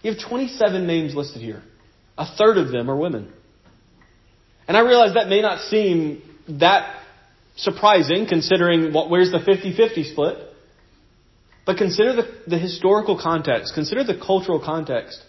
You 0.00 0.14
have 0.14 0.30
27 0.30 0.86
names 0.86 1.14
listed 1.14 1.42
here. 1.42 1.62
A 2.16 2.24
third 2.24 2.56
of 2.56 2.72
them 2.72 2.90
are 2.90 2.96
women. 2.96 3.30
And 4.66 4.78
I 4.78 4.80
realize 4.80 5.12
that 5.12 5.28
may 5.28 5.42
not 5.42 5.60
seem 5.68 6.22
that 6.58 7.02
surprising 7.56 8.26
considering 8.26 8.94
what, 8.94 9.10
where's 9.10 9.30
the 9.30 9.40
50-50 9.40 10.10
split. 10.12 10.46
But 11.66 11.76
consider 11.76 12.14
the, 12.14 12.40
the 12.46 12.58
historical 12.58 13.20
context. 13.20 13.74
Consider 13.74 14.04
the 14.04 14.18
cultural 14.18 14.60
context. 14.64 15.22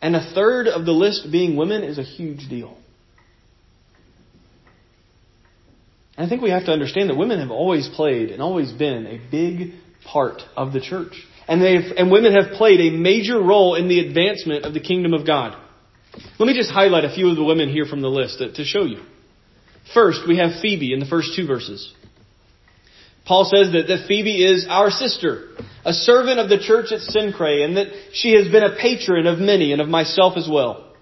And 0.00 0.16
a 0.16 0.32
third 0.34 0.68
of 0.68 0.84
the 0.84 0.92
list 0.92 1.30
being 1.30 1.56
women 1.56 1.82
is 1.82 1.98
a 1.98 2.02
huge 2.02 2.48
deal. 2.48 2.76
And 6.16 6.26
I 6.26 6.28
think 6.28 6.42
we 6.42 6.50
have 6.50 6.64
to 6.66 6.72
understand 6.72 7.10
that 7.10 7.16
women 7.16 7.40
have 7.40 7.50
always 7.50 7.88
played 7.88 8.30
and 8.30 8.42
always 8.42 8.72
been 8.72 9.06
a 9.06 9.20
big 9.30 9.74
part 10.04 10.42
of 10.56 10.72
the 10.72 10.80
church. 10.80 11.12
And 11.48 11.62
they've, 11.62 11.92
and 11.96 12.10
women 12.10 12.34
have 12.34 12.56
played 12.56 12.80
a 12.80 12.96
major 12.96 13.40
role 13.40 13.74
in 13.74 13.88
the 13.88 14.00
advancement 14.00 14.64
of 14.64 14.74
the 14.74 14.80
kingdom 14.80 15.12
of 15.12 15.26
God. 15.26 15.56
Let 16.38 16.46
me 16.46 16.54
just 16.54 16.70
highlight 16.70 17.04
a 17.04 17.14
few 17.14 17.28
of 17.28 17.36
the 17.36 17.44
women 17.44 17.68
here 17.68 17.84
from 17.84 18.00
the 18.00 18.08
list 18.08 18.38
to, 18.38 18.52
to 18.52 18.64
show 18.64 18.84
you. 18.84 19.02
First, 19.94 20.26
we 20.26 20.38
have 20.38 20.60
Phoebe 20.60 20.92
in 20.92 21.00
the 21.00 21.06
first 21.06 21.36
two 21.36 21.46
verses. 21.46 21.92
Paul 23.26 23.44
says 23.44 23.72
that, 23.72 23.88
that 23.88 24.06
Phoebe 24.06 24.44
is 24.44 24.66
our 24.68 24.90
sister, 24.90 25.48
a 25.84 25.92
servant 25.92 26.38
of 26.38 26.48
the 26.48 26.58
church 26.58 26.92
at 26.92 27.00
Cenchreae, 27.00 27.64
and 27.64 27.76
that 27.76 27.88
she 28.12 28.34
has 28.34 28.48
been 28.48 28.62
a 28.62 28.76
patron 28.76 29.26
of 29.26 29.38
many 29.38 29.72
and 29.72 29.80
of 29.80 29.88
myself 29.88 30.36
as 30.36 30.48
well. 30.50 30.94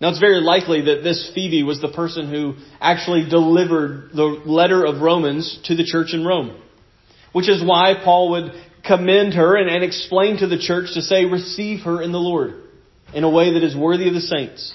Now 0.00 0.10
it's 0.10 0.18
very 0.18 0.40
likely 0.40 0.82
that 0.82 1.02
this 1.02 1.30
Phoebe 1.34 1.62
was 1.62 1.80
the 1.80 1.92
person 1.92 2.28
who 2.28 2.54
actually 2.80 3.28
delivered 3.28 4.10
the 4.12 4.24
letter 4.24 4.84
of 4.84 5.00
Romans 5.00 5.60
to 5.64 5.76
the 5.76 5.84
church 5.84 6.12
in 6.12 6.26
Rome. 6.26 6.60
Which 7.32 7.48
is 7.48 7.64
why 7.64 7.94
Paul 8.02 8.30
would 8.32 8.52
commend 8.84 9.34
her 9.34 9.56
and, 9.56 9.70
and 9.70 9.84
explain 9.84 10.38
to 10.38 10.48
the 10.48 10.58
church 10.58 10.94
to 10.94 11.02
say, 11.02 11.24
receive 11.24 11.84
her 11.84 12.02
in 12.02 12.12
the 12.12 12.18
Lord 12.18 12.54
in 13.14 13.24
a 13.24 13.30
way 13.30 13.54
that 13.54 13.62
is 13.62 13.76
worthy 13.76 14.08
of 14.08 14.14
the 14.14 14.20
saints. 14.20 14.74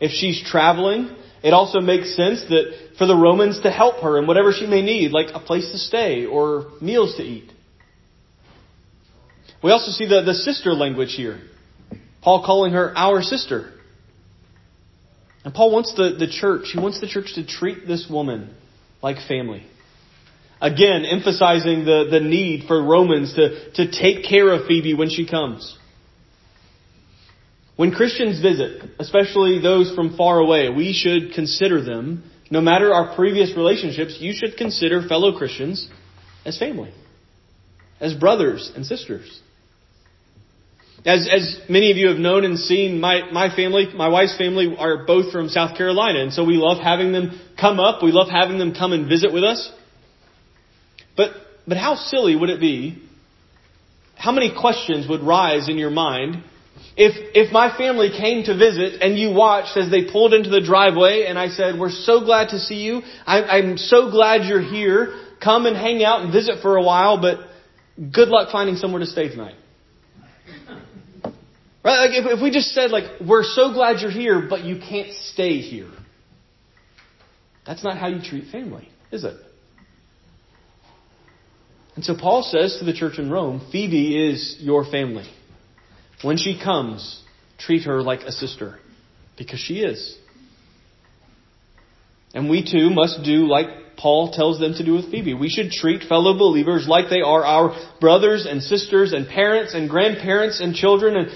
If 0.00 0.10
she's 0.10 0.42
traveling, 0.44 1.14
it 1.42 1.52
also 1.52 1.80
makes 1.80 2.14
sense 2.14 2.44
that 2.48 2.96
for 2.98 3.06
the 3.06 3.16
Romans 3.16 3.60
to 3.60 3.70
help 3.70 4.02
her 4.02 4.18
in 4.18 4.26
whatever 4.26 4.52
she 4.52 4.66
may 4.66 4.82
need, 4.82 5.10
like 5.12 5.28
a 5.34 5.40
place 5.40 5.70
to 5.72 5.78
stay 5.78 6.26
or 6.26 6.72
meals 6.80 7.16
to 7.16 7.22
eat. 7.22 7.50
We 9.62 9.70
also 9.70 9.90
see 9.90 10.06
the, 10.06 10.22
the 10.22 10.34
sister 10.34 10.72
language 10.72 11.14
here. 11.14 11.40
Paul 12.22 12.44
calling 12.44 12.72
her 12.72 12.96
our 12.96 13.22
sister. 13.22 13.72
And 15.44 15.54
Paul 15.54 15.72
wants 15.72 15.94
the, 15.94 16.16
the 16.18 16.26
church, 16.26 16.70
he 16.72 16.78
wants 16.78 17.00
the 17.00 17.08
church 17.08 17.34
to 17.34 17.46
treat 17.46 17.86
this 17.86 18.06
woman 18.10 18.54
like 19.02 19.16
family. 19.26 19.66
Again, 20.60 21.06
emphasizing 21.06 21.86
the, 21.86 22.08
the 22.10 22.20
need 22.20 22.64
for 22.66 22.82
Romans 22.82 23.34
to, 23.34 23.72
to 23.72 23.90
take 23.90 24.24
care 24.28 24.52
of 24.52 24.66
Phoebe 24.66 24.92
when 24.92 25.08
she 25.08 25.26
comes. 25.26 25.78
When 27.80 27.92
Christians 27.92 28.42
visit, 28.42 28.82
especially 28.98 29.58
those 29.58 29.94
from 29.94 30.14
far 30.14 30.38
away, 30.38 30.68
we 30.68 30.92
should 30.92 31.32
consider 31.32 31.82
them, 31.82 32.30
no 32.50 32.60
matter 32.60 32.92
our 32.92 33.16
previous 33.16 33.56
relationships, 33.56 34.18
you 34.20 34.34
should 34.34 34.58
consider 34.58 35.08
fellow 35.08 35.38
Christians 35.38 35.88
as 36.44 36.58
family, 36.58 36.92
as 37.98 38.12
brothers 38.12 38.70
and 38.76 38.84
sisters. 38.84 39.40
As, 41.06 41.26
as 41.32 41.58
many 41.70 41.90
of 41.90 41.96
you 41.96 42.08
have 42.10 42.18
known 42.18 42.44
and 42.44 42.58
seen, 42.58 43.00
my, 43.00 43.30
my 43.32 43.48
family, 43.56 43.86
my 43.94 44.08
wife's 44.08 44.36
family 44.36 44.76
are 44.78 45.06
both 45.06 45.32
from 45.32 45.48
South 45.48 45.74
Carolina, 45.78 46.20
and 46.20 46.34
so 46.34 46.44
we 46.44 46.56
love 46.56 46.82
having 46.82 47.12
them 47.12 47.40
come 47.58 47.80
up. 47.80 48.02
We 48.02 48.12
love 48.12 48.28
having 48.28 48.58
them 48.58 48.74
come 48.74 48.92
and 48.92 49.08
visit 49.08 49.32
with 49.32 49.42
us. 49.42 49.72
But, 51.16 51.30
but 51.66 51.78
how 51.78 51.94
silly 51.94 52.36
would 52.36 52.50
it 52.50 52.60
be? 52.60 53.02
How 54.16 54.32
many 54.32 54.52
questions 54.54 55.08
would 55.08 55.22
rise 55.22 55.70
in 55.70 55.78
your 55.78 55.88
mind 55.88 56.44
if, 56.96 57.14
if 57.34 57.52
my 57.52 57.76
family 57.76 58.10
came 58.10 58.44
to 58.44 58.56
visit 58.56 59.00
and 59.00 59.18
you 59.18 59.32
watched 59.32 59.76
as 59.76 59.90
they 59.90 60.10
pulled 60.10 60.34
into 60.34 60.50
the 60.50 60.60
driveway 60.60 61.24
and 61.26 61.38
I 61.38 61.48
said, 61.48 61.78
we're 61.78 61.90
so 61.90 62.20
glad 62.20 62.50
to 62.50 62.58
see 62.58 62.82
you. 62.82 63.02
I, 63.26 63.42
I'm 63.42 63.78
so 63.78 64.10
glad 64.10 64.46
you're 64.46 64.60
here. 64.60 65.14
Come 65.42 65.66
and 65.66 65.76
hang 65.76 66.04
out 66.04 66.22
and 66.22 66.32
visit 66.32 66.60
for 66.60 66.76
a 66.76 66.82
while, 66.82 67.20
but 67.20 67.38
good 68.12 68.28
luck 68.28 68.50
finding 68.52 68.76
somewhere 68.76 69.00
to 69.00 69.06
stay 69.06 69.28
tonight. 69.28 69.54
Right? 71.82 72.08
Like 72.08 72.10
if, 72.10 72.38
if 72.38 72.42
we 72.42 72.50
just 72.50 72.74
said 72.74 72.90
like, 72.90 73.22
we're 73.26 73.42
so 73.42 73.72
glad 73.72 74.02
you're 74.02 74.10
here, 74.10 74.46
but 74.50 74.64
you 74.64 74.78
can't 74.78 75.14
stay 75.14 75.62
here. 75.62 75.88
That's 77.66 77.82
not 77.82 77.96
how 77.96 78.08
you 78.08 78.20
treat 78.20 78.50
family, 78.52 78.86
is 79.10 79.24
it? 79.24 79.36
And 81.96 82.04
so 82.04 82.14
Paul 82.14 82.42
says 82.42 82.76
to 82.80 82.84
the 82.84 82.92
church 82.92 83.18
in 83.18 83.30
Rome, 83.30 83.66
Phoebe 83.72 84.28
is 84.28 84.58
your 84.60 84.84
family. 84.84 85.24
When 86.22 86.36
she 86.36 86.60
comes, 86.62 87.22
treat 87.58 87.84
her 87.84 88.02
like 88.02 88.20
a 88.20 88.32
sister, 88.32 88.78
because 89.38 89.58
she 89.58 89.80
is. 89.80 90.18
And 92.34 92.48
we 92.48 92.64
too 92.70 92.90
must 92.90 93.22
do 93.24 93.48
like 93.48 93.96
Paul 93.96 94.32
tells 94.32 94.58
them 94.58 94.74
to 94.74 94.84
do 94.84 94.94
with 94.94 95.10
Phoebe. 95.10 95.34
We 95.34 95.48
should 95.48 95.70
treat 95.70 96.08
fellow 96.08 96.36
believers 96.38 96.86
like 96.88 97.10
they 97.10 97.20
are 97.20 97.44
our 97.44 97.76
brothers 98.00 98.46
and 98.46 98.62
sisters 98.62 99.12
and 99.12 99.28
parents 99.28 99.74
and 99.74 99.90
grandparents 99.90 100.60
and 100.60 100.74
children 100.74 101.16
and 101.16 101.30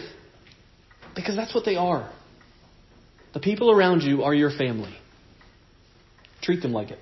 because 1.15 1.37
that's 1.37 1.55
what 1.55 1.65
they 1.65 1.77
are. 1.77 2.11
The 3.35 3.41
people 3.41 3.71
around 3.71 4.03
you 4.03 4.23
are 4.23 4.35
your 4.35 4.51
family. 4.51 4.95
Treat 6.43 6.63
them 6.63 6.73
like 6.73 6.91
it. 6.91 6.99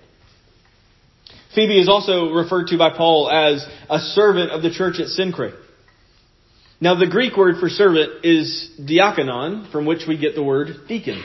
Phoebe 1.55 1.81
is 1.81 1.89
also 1.89 2.33
referred 2.33 2.69
to 2.69 2.79
by 2.79 2.91
Paul 2.97 3.31
as 3.31 3.65
a 3.89 3.99
servant 3.99 4.51
of 4.51 4.63
the 4.63 4.71
church 4.71 4.99
at 4.99 5.07
Cenchreae. 5.07 5.55
Now 6.83 6.97
the 6.97 7.07
Greek 7.07 7.37
word 7.37 7.61
for 7.61 7.69
servant 7.69 8.25
is 8.25 8.69
diakonon, 8.77 9.71
from 9.71 9.87
which 9.87 10.01
we 10.09 10.19
get 10.19 10.35
the 10.35 10.43
word 10.43 10.89
deacon. 10.89 11.23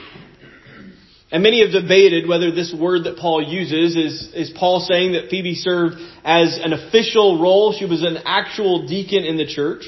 And 1.32 1.42
many 1.42 1.64
have 1.64 1.72
debated 1.72 2.30
whether 2.30 2.52
this 2.52 2.72
word 2.80 3.06
that 3.06 3.18
Paul 3.18 3.42
uses 3.42 3.96
is, 3.96 4.34
is 4.36 4.56
Paul 4.56 4.82
saying 4.82 5.14
that 5.14 5.32
Phoebe 5.32 5.56
served 5.56 5.96
as 6.24 6.60
an 6.62 6.74
official 6.74 7.42
role, 7.42 7.74
she 7.74 7.86
was 7.86 8.04
an 8.04 8.20
actual 8.24 8.86
deacon 8.86 9.24
in 9.24 9.38
the 9.38 9.48
church, 9.48 9.84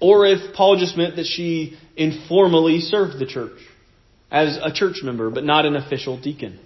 or 0.00 0.24
if 0.24 0.54
Paul 0.54 0.78
just 0.78 0.96
meant 0.96 1.16
that 1.16 1.26
she 1.26 1.76
informally 1.94 2.80
served 2.80 3.18
the 3.18 3.26
church 3.26 3.60
as 4.30 4.58
a 4.62 4.72
church 4.72 5.02
member, 5.02 5.28
but 5.28 5.44
not 5.44 5.66
an 5.66 5.76
official 5.76 6.18
deacon. 6.18 6.58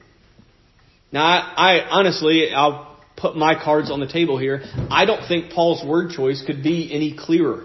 Now, 1.11 1.25
I, 1.25 1.79
I 1.81 1.89
honestly, 1.89 2.53
I'll 2.55 2.97
put 3.17 3.37
my 3.37 3.57
cards 3.61 3.91
on 3.91 3.99
the 3.99 4.07
table 4.07 4.39
here. 4.39 4.63
I 4.89 5.05
don't 5.05 5.27
think 5.27 5.51
Paul's 5.51 5.85
word 5.85 6.13
choice 6.13 6.45
could 6.47 6.63
be 6.63 6.95
any 6.95 7.17
clearer. 7.19 7.65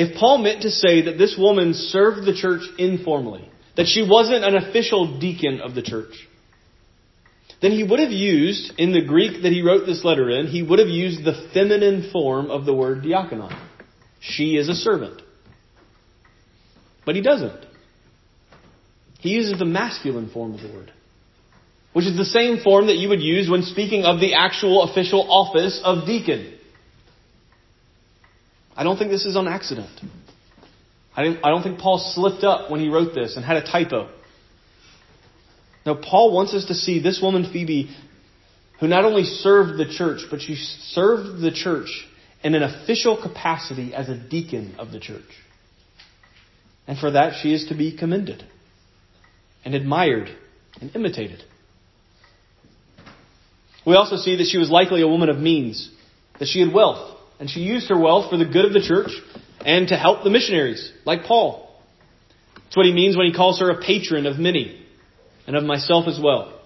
If 0.00 0.16
Paul 0.16 0.38
meant 0.38 0.62
to 0.62 0.70
say 0.70 1.02
that 1.02 1.18
this 1.18 1.36
woman 1.38 1.74
served 1.74 2.24
the 2.24 2.32
church 2.32 2.62
informally, 2.78 3.46
that 3.76 3.84
she 3.84 4.02
wasn't 4.02 4.44
an 4.44 4.56
official 4.56 5.18
deacon 5.18 5.60
of 5.60 5.74
the 5.74 5.82
church, 5.82 6.14
then 7.60 7.72
he 7.72 7.84
would 7.84 8.00
have 8.00 8.10
used, 8.10 8.72
in 8.78 8.92
the 8.92 9.04
Greek 9.04 9.42
that 9.42 9.52
he 9.52 9.60
wrote 9.60 9.84
this 9.84 10.02
letter 10.02 10.30
in, 10.30 10.46
he 10.46 10.62
would 10.62 10.78
have 10.78 10.88
used 10.88 11.22
the 11.22 11.50
feminine 11.52 12.08
form 12.10 12.50
of 12.50 12.64
the 12.64 12.72
word 12.72 13.02
diakonon. 13.02 13.54
She 14.20 14.56
is 14.56 14.70
a 14.70 14.74
servant. 14.74 15.20
But 17.04 17.14
he 17.14 17.20
doesn't. 17.20 17.66
He 19.18 19.28
uses 19.28 19.58
the 19.58 19.66
masculine 19.66 20.30
form 20.30 20.54
of 20.54 20.62
the 20.62 20.72
word, 20.72 20.90
which 21.92 22.06
is 22.06 22.16
the 22.16 22.24
same 22.24 22.62
form 22.64 22.86
that 22.86 22.96
you 22.96 23.10
would 23.10 23.20
use 23.20 23.50
when 23.50 23.64
speaking 23.64 24.04
of 24.04 24.18
the 24.18 24.32
actual 24.32 24.82
official 24.84 25.30
office 25.30 25.78
of 25.84 26.06
deacon. 26.06 26.54
I 28.80 28.82
don't 28.82 28.96
think 28.96 29.10
this 29.10 29.26
is 29.26 29.36
on 29.36 29.46
accident. 29.46 29.90
I, 31.14 31.38
I 31.44 31.50
don't 31.50 31.62
think 31.62 31.80
Paul 31.80 31.98
slipped 31.98 32.44
up 32.44 32.70
when 32.70 32.80
he 32.80 32.88
wrote 32.88 33.14
this 33.14 33.36
and 33.36 33.44
had 33.44 33.58
a 33.58 33.62
typo. 33.62 34.08
Now, 35.84 35.96
Paul 35.96 36.32
wants 36.32 36.54
us 36.54 36.64
to 36.68 36.74
see 36.74 36.98
this 36.98 37.20
woman, 37.22 37.50
Phoebe, 37.52 37.94
who 38.80 38.88
not 38.88 39.04
only 39.04 39.24
served 39.24 39.78
the 39.78 39.84
church, 39.84 40.22
but 40.30 40.40
she 40.40 40.54
served 40.54 41.42
the 41.42 41.50
church 41.50 42.08
in 42.42 42.54
an 42.54 42.62
official 42.62 43.20
capacity 43.20 43.94
as 43.94 44.08
a 44.08 44.16
deacon 44.16 44.76
of 44.78 44.92
the 44.92 44.98
church. 44.98 45.28
And 46.86 46.98
for 46.98 47.10
that, 47.10 47.34
she 47.42 47.52
is 47.52 47.66
to 47.66 47.74
be 47.74 47.94
commended 47.94 48.42
and 49.62 49.74
admired 49.74 50.30
and 50.80 50.90
imitated. 50.96 51.44
We 53.86 53.94
also 53.94 54.16
see 54.16 54.36
that 54.36 54.46
she 54.46 54.56
was 54.56 54.70
likely 54.70 55.02
a 55.02 55.06
woman 55.06 55.28
of 55.28 55.36
means, 55.36 55.90
that 56.38 56.48
she 56.48 56.60
had 56.60 56.72
wealth. 56.72 57.18
And 57.40 57.48
she 57.48 57.60
used 57.60 57.88
her 57.88 57.98
wealth 57.98 58.30
for 58.30 58.36
the 58.36 58.44
good 58.44 58.66
of 58.66 58.72
the 58.72 58.82
church 58.82 59.10
and 59.64 59.88
to 59.88 59.96
help 59.96 60.22
the 60.22 60.30
missionaries, 60.30 60.92
like 61.04 61.24
Paul. 61.24 61.68
That's 62.54 62.76
what 62.76 62.86
he 62.86 62.92
means 62.92 63.16
when 63.16 63.26
he 63.26 63.32
calls 63.32 63.58
her 63.60 63.70
a 63.70 63.82
patron 63.82 64.26
of 64.26 64.38
many 64.38 64.86
and 65.46 65.56
of 65.56 65.64
myself 65.64 66.06
as 66.06 66.20
well. 66.22 66.60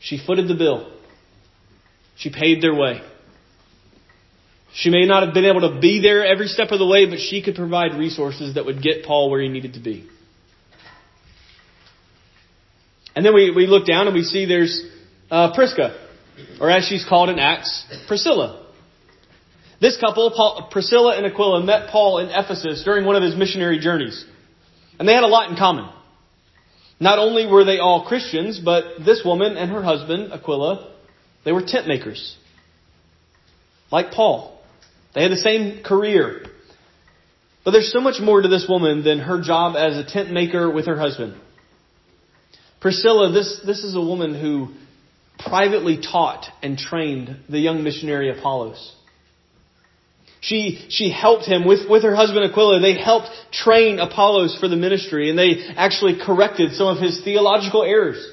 She 0.00 0.18
footed 0.18 0.48
the 0.48 0.54
bill. 0.54 0.92
She 2.16 2.30
paid 2.30 2.62
their 2.62 2.74
way. 2.74 3.02
She 4.72 4.90
may 4.90 5.06
not 5.06 5.24
have 5.24 5.34
been 5.34 5.44
able 5.44 5.60
to 5.72 5.80
be 5.80 6.00
there 6.00 6.24
every 6.24 6.48
step 6.48 6.70
of 6.70 6.78
the 6.78 6.86
way, 6.86 7.08
but 7.08 7.18
she 7.18 7.42
could 7.42 7.54
provide 7.54 7.94
resources 7.94 8.54
that 8.54 8.64
would 8.66 8.82
get 8.82 9.04
Paul 9.04 9.30
where 9.30 9.40
he 9.40 9.48
needed 9.48 9.74
to 9.74 9.80
be. 9.80 10.08
And 13.14 13.24
then 13.24 13.34
we, 13.34 13.50
we 13.50 13.66
look 13.66 13.86
down 13.86 14.06
and 14.06 14.14
we 14.14 14.22
see 14.22 14.44
there's 14.44 14.82
uh, 15.30 15.54
Prisca. 15.54 16.08
or 16.60 16.70
as 16.70 16.84
she's 16.84 17.04
called 17.04 17.30
in 17.30 17.38
Acts, 17.38 17.86
Priscilla. 18.06 18.65
This 19.80 19.98
couple, 19.98 20.30
Paul, 20.30 20.68
Priscilla 20.70 21.16
and 21.16 21.26
Aquila, 21.26 21.62
met 21.62 21.90
Paul 21.90 22.18
in 22.18 22.28
Ephesus 22.28 22.82
during 22.84 23.04
one 23.04 23.16
of 23.16 23.22
his 23.22 23.36
missionary 23.36 23.78
journeys. 23.78 24.24
And 24.98 25.06
they 25.06 25.12
had 25.12 25.24
a 25.24 25.28
lot 25.28 25.50
in 25.50 25.56
common. 25.56 25.90
Not 26.98 27.18
only 27.18 27.46
were 27.46 27.64
they 27.64 27.78
all 27.78 28.06
Christians, 28.06 28.58
but 28.58 29.04
this 29.04 29.22
woman 29.24 29.56
and 29.56 29.70
her 29.70 29.82
husband, 29.82 30.32
Aquila, 30.32 30.94
they 31.44 31.52
were 31.52 31.62
tent 31.62 31.86
makers. 31.86 32.36
Like 33.92 34.12
Paul. 34.12 34.58
They 35.14 35.22
had 35.22 35.32
the 35.32 35.36
same 35.36 35.82
career. 35.82 36.46
But 37.64 37.72
there's 37.72 37.92
so 37.92 38.00
much 38.00 38.20
more 38.20 38.40
to 38.40 38.48
this 38.48 38.66
woman 38.68 39.04
than 39.04 39.18
her 39.18 39.42
job 39.42 39.76
as 39.76 39.96
a 39.96 40.08
tent 40.08 40.30
maker 40.30 40.70
with 40.70 40.86
her 40.86 40.98
husband. 40.98 41.34
Priscilla, 42.80 43.32
this, 43.32 43.60
this 43.66 43.84
is 43.84 43.94
a 43.94 44.00
woman 44.00 44.38
who 44.40 44.68
privately 45.38 46.00
taught 46.00 46.46
and 46.62 46.78
trained 46.78 47.36
the 47.48 47.58
young 47.58 47.82
missionary 47.82 48.30
Apollos. 48.30 48.94
She, 50.46 50.86
she 50.90 51.10
helped 51.10 51.44
him 51.44 51.66
with, 51.66 51.90
with 51.90 52.04
her 52.04 52.14
husband 52.14 52.48
Aquila. 52.48 52.78
They 52.78 52.96
helped 52.96 53.28
train 53.50 53.98
Apollos 53.98 54.56
for 54.60 54.68
the 54.68 54.76
ministry 54.76 55.28
and 55.28 55.36
they 55.36 55.66
actually 55.76 56.20
corrected 56.24 56.72
some 56.74 56.86
of 56.86 57.02
his 57.02 57.20
theological 57.24 57.82
errors. 57.82 58.24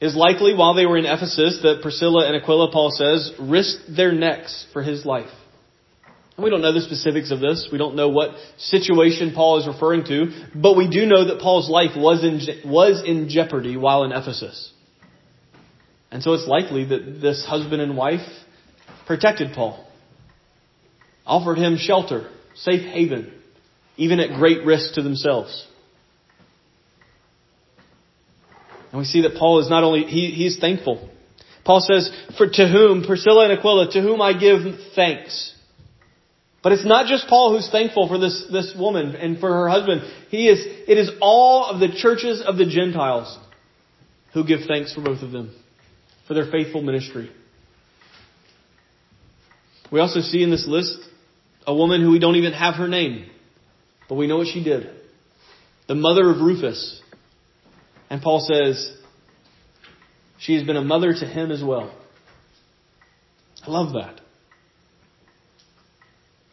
Is 0.00 0.14
likely 0.14 0.54
while 0.54 0.74
they 0.74 0.86
were 0.86 0.96
in 0.96 1.06
Ephesus 1.06 1.58
that 1.62 1.80
Priscilla 1.82 2.28
and 2.28 2.36
Aquila, 2.40 2.70
Paul 2.70 2.90
says, 2.92 3.32
risked 3.40 3.96
their 3.96 4.12
necks 4.12 4.64
for 4.72 4.80
his 4.80 5.04
life. 5.04 5.30
And 6.36 6.44
we 6.44 6.50
don't 6.50 6.62
know 6.62 6.72
the 6.72 6.80
specifics 6.80 7.32
of 7.32 7.40
this. 7.40 7.68
We 7.72 7.78
don't 7.78 7.96
know 7.96 8.10
what 8.10 8.30
situation 8.58 9.32
Paul 9.34 9.58
is 9.58 9.66
referring 9.66 10.04
to, 10.04 10.46
but 10.54 10.76
we 10.76 10.88
do 10.88 11.04
know 11.04 11.26
that 11.26 11.40
Paul's 11.40 11.68
life 11.68 11.96
was 11.96 12.22
in, 12.22 12.70
was 12.70 13.02
in 13.04 13.28
jeopardy 13.28 13.76
while 13.76 14.04
in 14.04 14.12
Ephesus. 14.12 14.72
And 16.12 16.22
so 16.22 16.32
it's 16.34 16.46
likely 16.46 16.84
that 16.84 17.20
this 17.20 17.44
husband 17.44 17.82
and 17.82 17.96
wife 17.96 18.26
protected 19.06 19.54
Paul, 19.54 19.86
offered 21.26 21.58
him 21.58 21.76
shelter, 21.76 22.30
safe 22.54 22.82
haven, 22.82 23.32
even 23.96 24.20
at 24.20 24.38
great 24.38 24.64
risk 24.64 24.94
to 24.94 25.02
themselves. 25.02 25.66
And 28.90 28.98
we 28.98 29.04
see 29.04 29.22
that 29.22 29.36
Paul 29.36 29.60
is 29.60 29.70
not 29.70 29.84
only, 29.84 30.04
he, 30.04 30.30
he's 30.30 30.58
thankful. 30.58 31.08
Paul 31.64 31.80
says, 31.80 32.10
for 32.36 32.46
to 32.48 32.68
whom, 32.68 33.04
Priscilla 33.04 33.48
and 33.48 33.58
Aquila, 33.58 33.92
to 33.92 34.02
whom 34.02 34.20
I 34.20 34.38
give 34.38 34.60
thanks. 34.94 35.54
But 36.62 36.72
it's 36.72 36.84
not 36.84 37.06
just 37.06 37.26
Paul 37.26 37.54
who's 37.54 37.70
thankful 37.70 38.06
for 38.06 38.18
this, 38.18 38.46
this 38.52 38.74
woman 38.78 39.16
and 39.16 39.38
for 39.38 39.48
her 39.48 39.68
husband. 39.68 40.02
He 40.28 40.48
is, 40.48 40.60
it 40.60 40.98
is 40.98 41.10
all 41.20 41.66
of 41.66 41.80
the 41.80 41.88
churches 41.88 42.42
of 42.42 42.56
the 42.56 42.66
Gentiles 42.66 43.36
who 44.32 44.44
give 44.44 44.60
thanks 44.68 44.94
for 44.94 45.00
both 45.00 45.22
of 45.22 45.32
them, 45.32 45.54
for 46.28 46.34
their 46.34 46.50
faithful 46.50 46.82
ministry. 46.82 47.30
We 49.92 50.00
also 50.00 50.20
see 50.20 50.42
in 50.42 50.50
this 50.50 50.66
list 50.66 50.98
a 51.66 51.74
woman 51.74 52.00
who 52.00 52.10
we 52.10 52.18
don't 52.18 52.36
even 52.36 52.54
have 52.54 52.74
her 52.74 52.88
name, 52.88 53.30
but 54.08 54.14
we 54.14 54.26
know 54.26 54.38
what 54.38 54.46
she 54.46 54.64
did. 54.64 54.90
The 55.86 55.94
mother 55.94 56.30
of 56.30 56.38
Rufus. 56.38 57.00
And 58.08 58.22
Paul 58.22 58.40
says, 58.40 58.96
she 60.38 60.54
has 60.54 60.64
been 60.64 60.76
a 60.76 60.82
mother 60.82 61.12
to 61.12 61.26
him 61.26 61.50
as 61.50 61.62
well. 61.62 61.94
I 63.64 63.70
love 63.70 63.92
that. 63.92 64.20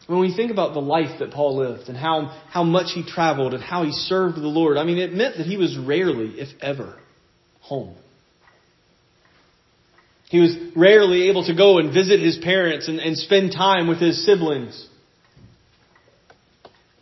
When 0.07 0.19
we 0.19 0.35
think 0.35 0.51
about 0.51 0.73
the 0.73 0.81
life 0.81 1.19
that 1.19 1.31
Paul 1.31 1.57
lived 1.57 1.87
and 1.87 1.95
how, 1.95 2.41
how 2.49 2.63
much 2.63 2.87
he 2.93 3.03
traveled 3.03 3.53
and 3.53 3.63
how 3.63 3.83
he 3.85 3.91
served 3.91 4.35
the 4.35 4.47
Lord, 4.47 4.77
I 4.77 4.83
mean, 4.83 4.97
it 4.97 5.13
meant 5.13 5.37
that 5.37 5.45
he 5.45 5.55
was 5.55 5.77
rarely, 5.77 6.39
if 6.39 6.49
ever, 6.61 6.97
home. 7.61 7.95
He 10.29 10.39
was 10.39 10.55
rarely 10.75 11.27
able 11.29 11.43
to 11.45 11.55
go 11.55 11.79
and 11.79 11.91
visit 11.91 12.19
his 12.19 12.37
parents 12.37 12.87
and, 12.87 12.99
and 12.99 13.17
spend 13.17 13.51
time 13.51 13.87
with 13.87 13.97
his 13.97 14.23
siblings. 14.23 14.87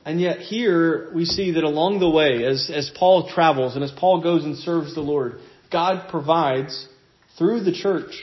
And 0.06 0.22
yet 0.22 0.40
here 0.40 1.12
we 1.13 1.26
see 1.26 1.52
that 1.52 1.66
along 1.66 2.00
the 2.00 2.10
way, 2.10 2.46
as, 2.46 2.72
as 2.74 2.90
Paul 2.98 3.30
travels 3.30 3.76
and 3.76 3.84
as 3.84 3.92
Paul 3.92 4.22
goes 4.22 4.46
and 4.46 4.56
serves 4.56 4.96
the 4.96 5.02
Lord, 5.02 5.40
God 5.70 6.10
provides 6.10 6.88
through 7.38 7.66
the 7.66 7.74
church 7.74 8.13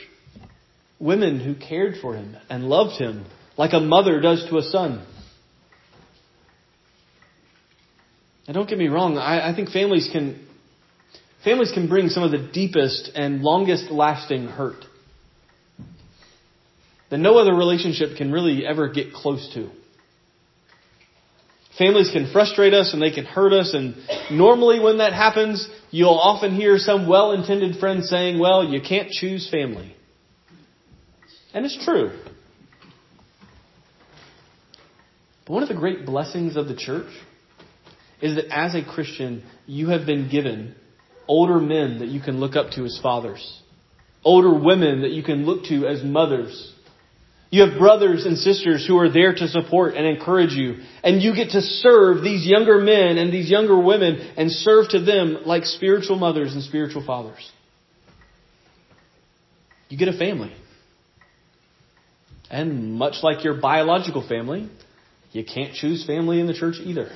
women 0.99 1.39
who 1.39 1.53
cared 1.53 1.97
for 2.01 2.15
him 2.15 2.35
and 2.49 2.63
loved 2.63 2.99
him 2.99 3.25
like 3.57 3.73
a 3.73 3.79
mother 3.79 4.19
does 4.19 4.47
to 4.49 4.57
a 4.57 4.63
son. 4.63 5.05
And 8.47 8.55
don't 8.55 8.67
get 8.67 8.79
me 8.79 8.87
wrong, 8.87 9.19
I, 9.19 9.51
I 9.51 9.55
think 9.55 9.69
families 9.69 10.09
can 10.11 10.43
families 11.43 11.71
can 11.71 11.87
bring 11.87 12.09
some 12.09 12.23
of 12.23 12.31
the 12.31 12.49
deepest 12.51 13.11
and 13.13 13.43
longest 13.43 13.91
lasting 13.91 14.47
hurt 14.47 14.83
that 17.15 17.21
no 17.21 17.37
other 17.37 17.55
relationship 17.55 18.17
can 18.17 18.29
really 18.29 18.67
ever 18.67 18.89
get 18.89 19.13
close 19.13 19.49
to. 19.53 19.69
Families 21.77 22.09
can 22.11 22.29
frustrate 22.29 22.73
us 22.73 22.91
and 22.91 23.01
they 23.01 23.09
can 23.09 23.23
hurt 23.23 23.53
us 23.53 23.73
and 23.73 23.95
normally 24.29 24.81
when 24.81 24.97
that 24.97 25.13
happens, 25.13 25.69
you'll 25.91 26.19
often 26.19 26.53
hear 26.53 26.77
some 26.77 27.07
well-intended 27.07 27.79
friend 27.79 28.03
saying, 28.03 28.37
well, 28.37 28.65
you 28.65 28.81
can't 28.81 29.09
choose 29.09 29.49
family. 29.49 29.95
And 31.53 31.65
it's 31.65 31.85
true. 31.85 32.11
But 35.47 35.53
one 35.53 35.63
of 35.63 35.69
the 35.69 35.75
great 35.75 36.05
blessings 36.05 36.57
of 36.57 36.67
the 36.67 36.75
church 36.75 37.13
is 38.21 38.35
that 38.35 38.53
as 38.53 38.75
a 38.75 38.83
Christian, 38.83 39.45
you 39.67 39.87
have 39.87 40.05
been 40.05 40.29
given 40.29 40.75
older 41.29 41.61
men 41.61 41.99
that 41.99 42.09
you 42.09 42.19
can 42.19 42.41
look 42.41 42.57
up 42.57 42.71
to 42.71 42.83
as 42.83 42.99
fathers, 43.01 43.61
older 44.21 44.53
women 44.53 45.03
that 45.03 45.11
you 45.11 45.23
can 45.23 45.45
look 45.45 45.63
to 45.67 45.87
as 45.87 46.03
mothers. 46.03 46.73
You 47.55 47.65
have 47.69 47.79
brothers 47.79 48.25
and 48.25 48.37
sisters 48.37 48.85
who 48.85 48.97
are 48.97 49.07
there 49.07 49.33
to 49.33 49.47
support 49.47 49.93
and 49.93 50.05
encourage 50.05 50.51
you. 50.51 50.79
And 51.05 51.21
you 51.21 51.33
get 51.33 51.51
to 51.51 51.61
serve 51.61 52.21
these 52.21 52.45
younger 52.45 52.79
men 52.79 53.17
and 53.17 53.31
these 53.31 53.49
younger 53.49 53.79
women 53.79 54.33
and 54.35 54.51
serve 54.51 54.89
to 54.89 54.99
them 54.99 55.37
like 55.45 55.63
spiritual 55.63 56.17
mothers 56.17 56.53
and 56.53 56.61
spiritual 56.61 57.05
fathers. 57.05 57.49
You 59.87 59.97
get 59.97 60.09
a 60.09 60.17
family. 60.17 60.53
And 62.51 62.95
much 62.95 63.23
like 63.23 63.45
your 63.45 63.53
biological 63.53 64.27
family, 64.27 64.69
you 65.31 65.45
can't 65.45 65.75
choose 65.75 66.05
family 66.05 66.41
in 66.41 66.47
the 66.47 66.53
church 66.53 66.75
either. 66.83 67.09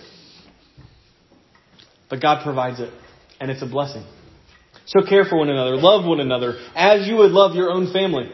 But 2.09 2.21
God 2.21 2.45
provides 2.45 2.79
it, 2.79 2.93
and 3.41 3.51
it's 3.51 3.61
a 3.61 3.67
blessing. 3.67 4.05
So 4.85 5.05
care 5.05 5.25
for 5.25 5.37
one 5.37 5.49
another, 5.49 5.75
love 5.75 6.05
one 6.05 6.21
another 6.21 6.57
as 6.75 7.09
you 7.09 7.17
would 7.17 7.31
love 7.31 7.55
your 7.55 7.71
own 7.71 7.91
family. 7.91 8.31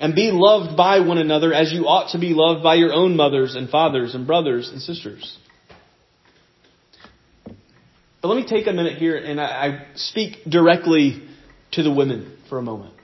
And 0.00 0.14
be 0.14 0.30
loved 0.32 0.76
by 0.76 1.00
one 1.00 1.18
another 1.18 1.52
as 1.52 1.72
you 1.72 1.86
ought 1.86 2.12
to 2.12 2.18
be 2.18 2.34
loved 2.34 2.62
by 2.62 2.74
your 2.74 2.92
own 2.92 3.16
mothers 3.16 3.54
and 3.54 3.70
fathers 3.70 4.14
and 4.14 4.26
brothers 4.26 4.68
and 4.68 4.82
sisters. 4.82 5.38
But 8.20 8.28
let 8.28 8.36
me 8.36 8.46
take 8.46 8.66
a 8.66 8.72
minute 8.72 8.98
here 8.98 9.16
and 9.16 9.40
I, 9.40 9.86
speak 9.94 10.38
directly 10.48 11.22
to 11.72 11.82
the 11.82 11.92
women 11.92 12.38
for 12.48 12.58
a 12.58 12.62
moment 12.62 12.94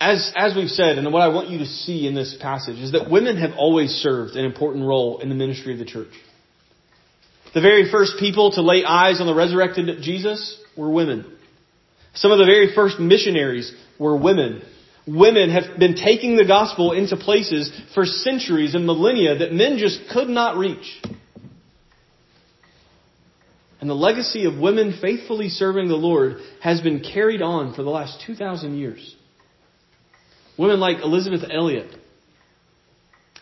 as, 0.00 0.32
as 0.34 0.56
we've 0.56 0.70
said, 0.70 0.96
and 0.96 1.12
what 1.12 1.20
I 1.20 1.28
want 1.28 1.50
you 1.50 1.58
to 1.58 1.66
see 1.66 2.06
in 2.06 2.14
this 2.14 2.34
passage 2.40 2.78
is 2.78 2.92
that 2.92 3.10
women 3.10 3.36
have 3.36 3.50
always 3.56 3.90
served 3.90 4.34
an 4.34 4.46
important 4.46 4.86
role 4.86 5.20
in 5.20 5.28
the 5.28 5.34
ministry 5.34 5.74
of 5.74 5.78
the 5.78 5.84
church. 5.84 6.12
The 7.52 7.60
very 7.60 7.90
first 7.90 8.14
people 8.18 8.52
to 8.52 8.62
lay 8.62 8.82
eyes 8.82 9.20
on 9.20 9.26
the 9.26 9.34
resurrected 9.34 10.00
Jesus 10.00 10.58
were 10.76 10.88
women. 10.88 11.36
Some 12.14 12.32
of 12.32 12.38
the 12.38 12.44
very 12.44 12.74
first 12.74 12.98
missionaries 12.98 13.72
were 13.98 14.16
women. 14.16 14.62
Women 15.06 15.50
have 15.50 15.78
been 15.78 15.94
taking 15.94 16.36
the 16.36 16.44
gospel 16.44 16.92
into 16.92 17.16
places 17.16 17.72
for 17.94 18.04
centuries 18.04 18.74
and 18.74 18.86
millennia 18.86 19.38
that 19.38 19.52
men 19.52 19.78
just 19.78 20.00
could 20.12 20.28
not 20.28 20.56
reach. 20.56 21.00
And 23.80 23.88
the 23.88 23.94
legacy 23.94 24.44
of 24.44 24.58
women 24.58 24.98
faithfully 25.00 25.48
serving 25.48 25.88
the 25.88 25.96
Lord 25.96 26.36
has 26.60 26.80
been 26.82 27.00
carried 27.00 27.40
on 27.40 27.74
for 27.74 27.82
the 27.82 27.90
last 27.90 28.22
2,000 28.26 28.76
years. 28.76 29.16
Women 30.58 30.80
like 30.80 30.98
Elisabeth 31.02 31.48
Elliot, 31.50 31.90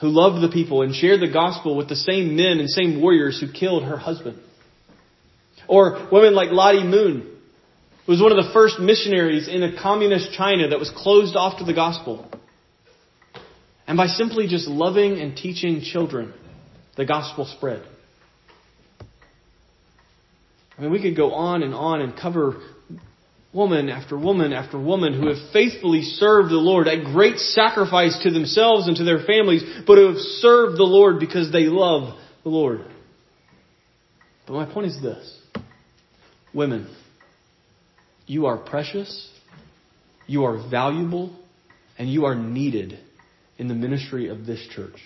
who 0.00 0.08
loved 0.08 0.40
the 0.40 0.52
people 0.52 0.82
and 0.82 0.94
shared 0.94 1.20
the 1.20 1.32
gospel 1.32 1.76
with 1.76 1.88
the 1.88 1.96
same 1.96 2.36
men 2.36 2.60
and 2.60 2.70
same 2.70 3.02
warriors 3.02 3.40
who 3.40 3.50
killed 3.50 3.82
her 3.82 3.96
husband. 3.96 4.38
Or 5.66 6.08
women 6.12 6.36
like 6.36 6.50
Lottie 6.52 6.84
Moon, 6.84 7.37
was 8.08 8.22
one 8.22 8.32
of 8.32 8.42
the 8.42 8.50
first 8.54 8.80
missionaries 8.80 9.48
in 9.48 9.62
a 9.62 9.80
communist 9.80 10.32
China 10.32 10.68
that 10.68 10.78
was 10.78 10.90
closed 10.90 11.36
off 11.36 11.58
to 11.58 11.64
the 11.64 11.74
gospel. 11.74 12.26
And 13.86 13.98
by 13.98 14.06
simply 14.06 14.48
just 14.48 14.66
loving 14.66 15.20
and 15.20 15.36
teaching 15.36 15.82
children, 15.82 16.32
the 16.96 17.04
gospel 17.04 17.44
spread. 17.44 17.82
I 20.78 20.82
mean, 20.82 20.90
we 20.90 21.02
could 21.02 21.16
go 21.16 21.32
on 21.32 21.62
and 21.62 21.74
on 21.74 22.00
and 22.00 22.16
cover 22.16 22.62
woman 23.52 23.88
after 23.88 24.16
woman 24.16 24.52
after 24.52 24.78
woman 24.78 25.12
who 25.12 25.28
have 25.28 25.52
faithfully 25.52 26.02
served 26.02 26.50
the 26.50 26.56
Lord 26.56 26.88
at 26.88 27.04
great 27.04 27.38
sacrifice 27.38 28.18
to 28.22 28.30
themselves 28.30 28.88
and 28.88 28.96
to 28.96 29.04
their 29.04 29.24
families, 29.24 29.64
but 29.86 29.98
who 29.98 30.08
have 30.08 30.18
served 30.18 30.78
the 30.78 30.84
Lord 30.84 31.20
because 31.20 31.52
they 31.52 31.64
love 31.64 32.18
the 32.42 32.50
Lord. 32.50 32.84
But 34.46 34.54
my 34.54 34.72
point 34.72 34.86
is 34.86 35.02
this. 35.02 35.34
Women, 36.54 36.88
you 38.28 38.46
are 38.46 38.58
precious, 38.58 39.28
you 40.26 40.44
are 40.44 40.68
valuable, 40.70 41.34
and 41.98 42.08
you 42.08 42.26
are 42.26 42.34
needed 42.36 42.98
in 43.56 43.66
the 43.66 43.74
ministry 43.74 44.28
of 44.28 44.46
this 44.46 44.64
church. 44.70 45.00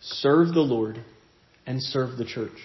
Serve 0.00 0.54
the 0.54 0.60
Lord 0.60 1.02
and 1.66 1.82
serve 1.82 2.18
the 2.18 2.26
church. 2.26 2.58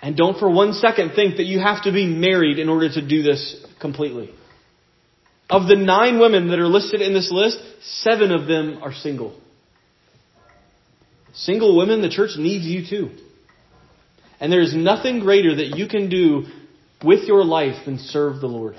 And 0.00 0.16
don't 0.16 0.38
for 0.38 0.48
one 0.48 0.72
second 0.72 1.12
think 1.14 1.36
that 1.36 1.44
you 1.44 1.58
have 1.58 1.82
to 1.82 1.92
be 1.92 2.06
married 2.06 2.60
in 2.60 2.68
order 2.68 2.88
to 2.88 3.06
do 3.06 3.22
this 3.22 3.66
completely. 3.80 4.30
Of 5.50 5.66
the 5.66 5.76
nine 5.76 6.20
women 6.20 6.48
that 6.48 6.60
are 6.60 6.68
listed 6.68 7.02
in 7.02 7.12
this 7.12 7.30
list, 7.32 7.58
seven 7.82 8.30
of 8.30 8.46
them 8.46 8.78
are 8.82 8.92
single. 8.92 9.36
Single 11.34 11.76
women, 11.76 12.02
the 12.02 12.08
church 12.08 12.36
needs 12.38 12.64
you 12.64 12.86
too. 12.88 13.10
And 14.40 14.52
there 14.52 14.60
is 14.60 14.74
nothing 14.74 15.18
greater 15.18 15.56
that 15.56 15.76
you 15.76 15.88
can 15.88 16.08
do 16.08 16.46
with 17.02 17.26
your 17.26 17.44
life 17.44 17.86
and 17.86 18.00
serve 18.00 18.40
the 18.40 18.46
Lord. 18.46 18.74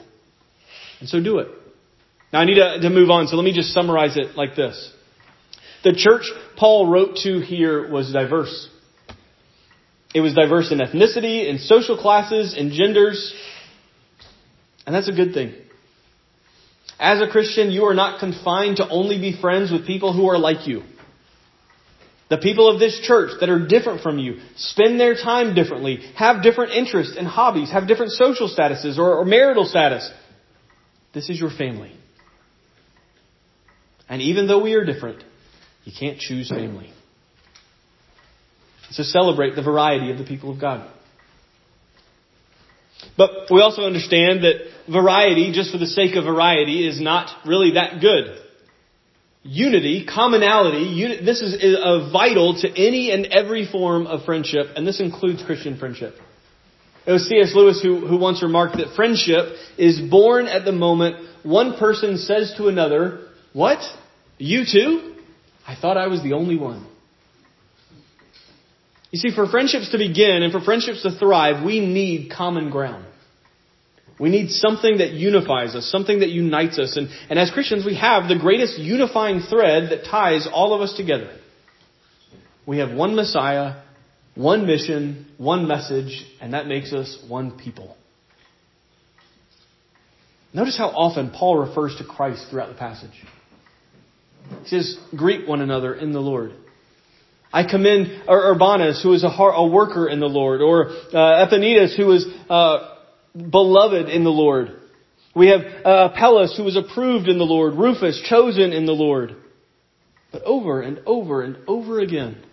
And 0.99 1.07
so 1.07 1.21
do 1.21 1.39
it. 1.39 1.47
Now 2.31 2.41
I 2.41 2.45
need 2.45 2.55
to, 2.55 2.79
to 2.81 2.89
move 2.89 3.09
on, 3.09 3.27
so 3.27 3.35
let 3.35 3.43
me 3.43 3.53
just 3.53 3.69
summarize 3.69 4.17
it 4.17 4.35
like 4.35 4.55
this. 4.55 4.93
The 5.83 5.93
church 5.93 6.29
Paul 6.57 6.87
wrote 6.89 7.17
to 7.23 7.39
here 7.39 7.89
was 7.89 8.11
diverse. 8.11 8.69
It 10.13 10.21
was 10.21 10.33
diverse 10.33 10.71
in 10.71 10.79
ethnicity, 10.79 11.47
in 11.47 11.59
social 11.59 11.97
classes, 11.97 12.55
in 12.57 12.71
genders. 12.71 13.33
And 14.85 14.93
that's 14.93 15.07
a 15.07 15.13
good 15.13 15.33
thing. 15.33 15.53
As 16.99 17.21
a 17.21 17.27
Christian, 17.27 17.71
you 17.71 17.85
are 17.85 17.93
not 17.93 18.19
confined 18.19 18.77
to 18.77 18.89
only 18.89 19.19
be 19.19 19.39
friends 19.39 19.71
with 19.71 19.87
people 19.87 20.13
who 20.13 20.27
are 20.27 20.37
like 20.37 20.67
you. 20.67 20.83
The 22.29 22.37
people 22.37 22.69
of 22.71 22.79
this 22.79 22.99
church 22.99 23.31
that 23.39 23.49
are 23.49 23.67
different 23.67 24.01
from 24.01 24.19
you 24.19 24.39
spend 24.55 24.99
their 24.99 25.15
time 25.15 25.55
differently, 25.55 25.97
have 26.15 26.43
different 26.43 26.73
interests 26.73 27.15
and 27.17 27.27
hobbies, 27.27 27.71
have 27.71 27.87
different 27.87 28.11
social 28.11 28.47
statuses 28.47 28.99
or, 28.99 29.15
or 29.15 29.25
marital 29.25 29.65
status. 29.65 30.09
This 31.13 31.29
is 31.29 31.39
your 31.39 31.49
family. 31.49 31.91
And 34.07 34.21
even 34.21 34.47
though 34.47 34.61
we 34.61 34.73
are 34.75 34.85
different, 34.85 35.23
you 35.85 35.91
can't 35.97 36.19
choose 36.19 36.49
family. 36.49 36.91
So 38.91 39.03
celebrate 39.03 39.55
the 39.55 39.63
variety 39.63 40.11
of 40.11 40.17
the 40.17 40.23
people 40.23 40.51
of 40.51 40.59
God. 40.59 40.91
But 43.17 43.29
we 43.49 43.61
also 43.61 43.83
understand 43.83 44.43
that 44.43 44.55
variety, 44.91 45.51
just 45.51 45.71
for 45.71 45.77
the 45.77 45.87
sake 45.87 46.15
of 46.15 46.25
variety, 46.25 46.87
is 46.87 47.01
not 47.01 47.47
really 47.47 47.73
that 47.73 48.01
good. 48.01 48.39
Unity, 49.43 50.05
commonality, 50.05 51.17
this 51.23 51.41
is 51.41 51.77
uh, 51.81 52.11
vital 52.11 52.55
to 52.61 52.69
any 52.69 53.11
and 53.11 53.25
every 53.27 53.65
form 53.65 54.05
of 54.05 54.25
friendship, 54.25 54.67
and 54.75 54.85
this 54.85 54.99
includes 54.99 55.41
Christian 55.43 55.77
friendship. 55.77 56.15
It 57.05 57.11
was 57.13 57.27
C.S. 57.27 57.53
Lewis 57.55 57.81
who, 57.81 58.05
who 58.05 58.17
once 58.17 58.43
remarked 58.43 58.77
that 58.77 58.95
friendship 58.95 59.55
is 59.77 59.99
born 59.99 60.47
at 60.47 60.65
the 60.65 60.73
moment 60.73 61.25
one 61.43 61.77
person 61.77 62.17
says 62.17 62.53
to 62.57 62.67
another, 62.67 63.27
What? 63.53 63.79
You 64.37 64.65
too? 64.69 65.15
I 65.65 65.75
thought 65.75 65.97
I 65.97 66.07
was 66.07 66.21
the 66.21 66.33
only 66.33 66.57
one. 66.57 66.85
You 69.11 69.19
see, 69.19 69.33
for 69.33 69.47
friendships 69.47 69.89
to 69.91 69.97
begin 69.97 70.43
and 70.43 70.51
for 70.51 70.59
friendships 70.59 71.01
to 71.03 71.11
thrive, 71.11 71.63
we 71.63 71.79
need 71.79 72.31
common 72.31 72.69
ground. 72.69 73.05
We 74.19 74.29
need 74.29 74.51
something 74.51 74.97
that 74.97 75.11
unifies 75.11 75.75
us, 75.75 75.89
something 75.89 76.19
that 76.19 76.29
unites 76.29 76.77
us. 76.77 76.97
And, 76.97 77.09
and 77.29 77.39
as 77.39 77.51
Christians, 77.51 77.85
we 77.85 77.95
have 77.95 78.27
the 78.27 78.37
greatest 78.37 78.77
unifying 78.77 79.39
thread 79.39 79.91
that 79.91 80.03
ties 80.05 80.47
all 80.51 80.73
of 80.73 80.81
us 80.81 80.93
together. 80.95 81.31
We 82.65 82.79
have 82.79 82.91
one 82.91 83.15
Messiah, 83.15 83.81
one 84.35 84.67
mission, 84.67 85.25
one 85.37 85.67
message, 85.67 86.25
and 86.41 86.53
that 86.53 86.67
makes 86.67 86.91
us 86.91 87.17
one 87.27 87.57
people. 87.57 87.95
Notice 90.53 90.77
how 90.77 90.89
often 90.89 91.31
Paul 91.31 91.57
refers 91.57 91.95
to 91.97 92.03
Christ 92.03 92.47
throughout 92.49 92.69
the 92.69 92.75
passage. 92.77 93.23
He 94.63 94.67
says, 94.67 94.97
greet 95.15 95.47
one 95.47 95.61
another 95.61 95.93
in 95.93 96.11
the 96.11 96.19
Lord. 96.19 96.53
I 97.51 97.63
commend 97.67 98.23
Urbanus, 98.29 99.01
who 99.01 99.13
is 99.13 99.23
a, 99.23 99.67
worker 99.67 100.07
in 100.07 100.19
the 100.19 100.27
Lord, 100.27 100.61
or 100.61 100.89
uh, 100.89 101.47
Epaenetus, 101.47 101.95
who 101.95 102.11
is 102.11 102.27
uh, 102.49 102.88
beloved 103.51 104.09
in 104.09 104.23
the 104.23 104.29
Lord. 104.29 104.79
We 105.35 105.47
have 105.49 105.61
uh, 105.85 106.55
who 106.57 106.63
was 106.63 106.75
approved 106.75 107.27
in 107.27 107.37
the 107.37 107.45
Lord, 107.45 107.75
Rufus, 107.75 108.21
chosen 108.27 108.73
in 108.73 108.85
the 108.85 108.93
Lord. 108.93 109.35
But 110.31 110.43
over 110.43 110.81
and 110.81 110.99
over 111.05 111.43
and 111.43 111.57
over 111.67 111.99
again, 111.99 112.43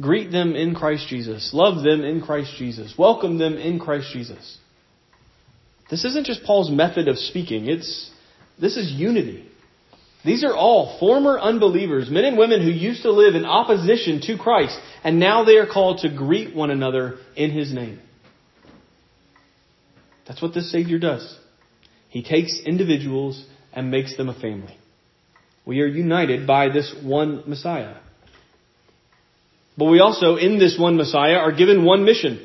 greet 0.00 0.30
them 0.30 0.54
in 0.54 0.74
Christ 0.74 1.08
Jesus, 1.08 1.50
love 1.52 1.82
them 1.82 2.02
in 2.02 2.20
Christ 2.22 2.54
Jesus, 2.56 2.94
welcome 2.98 3.38
them 3.38 3.54
in 3.54 3.78
Christ 3.78 4.08
Jesus. 4.12 4.58
This 5.90 6.04
isn't 6.04 6.26
just 6.26 6.44
Paul's 6.44 6.70
method 6.70 7.08
of 7.08 7.18
speaking, 7.18 7.68
it's, 7.68 8.10
this 8.60 8.76
is 8.76 8.92
unity. 8.92 9.44
These 10.24 10.44
are 10.44 10.54
all 10.54 10.98
former 10.98 11.38
unbelievers, 11.38 12.10
men 12.10 12.24
and 12.24 12.36
women 12.36 12.60
who 12.60 12.70
used 12.70 13.02
to 13.02 13.12
live 13.12 13.34
in 13.34 13.44
opposition 13.44 14.20
to 14.22 14.36
Christ, 14.36 14.78
and 15.04 15.20
now 15.20 15.44
they 15.44 15.56
are 15.56 15.66
called 15.66 15.98
to 15.98 16.14
greet 16.14 16.54
one 16.54 16.70
another 16.70 17.18
in 17.36 17.50
His 17.50 17.72
name. 17.72 18.00
That's 20.28 20.42
what 20.42 20.54
this 20.54 20.70
Savior 20.70 20.98
does. 20.98 21.36
He 22.10 22.22
takes 22.22 22.60
individuals 22.64 23.44
and 23.72 23.90
makes 23.90 24.16
them 24.16 24.28
a 24.28 24.38
family. 24.38 24.76
We 25.64 25.80
are 25.80 25.86
united 25.86 26.46
by 26.46 26.68
this 26.68 26.94
one 27.02 27.44
Messiah. 27.46 27.96
But 29.76 29.86
we 29.86 30.00
also, 30.00 30.36
in 30.36 30.58
this 30.58 30.76
one 30.78 30.96
Messiah, 30.96 31.36
are 31.36 31.52
given 31.52 31.84
one 31.84 32.04
mission. 32.04 32.44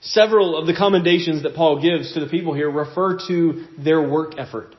Several 0.00 0.56
of 0.56 0.66
the 0.66 0.74
commendations 0.74 1.44
that 1.44 1.54
Paul 1.54 1.80
gives 1.80 2.12
to 2.14 2.20
the 2.20 2.26
people 2.26 2.54
here 2.54 2.70
refer 2.70 3.18
to 3.28 3.64
their 3.82 4.06
work 4.08 4.34
effort. 4.36 4.74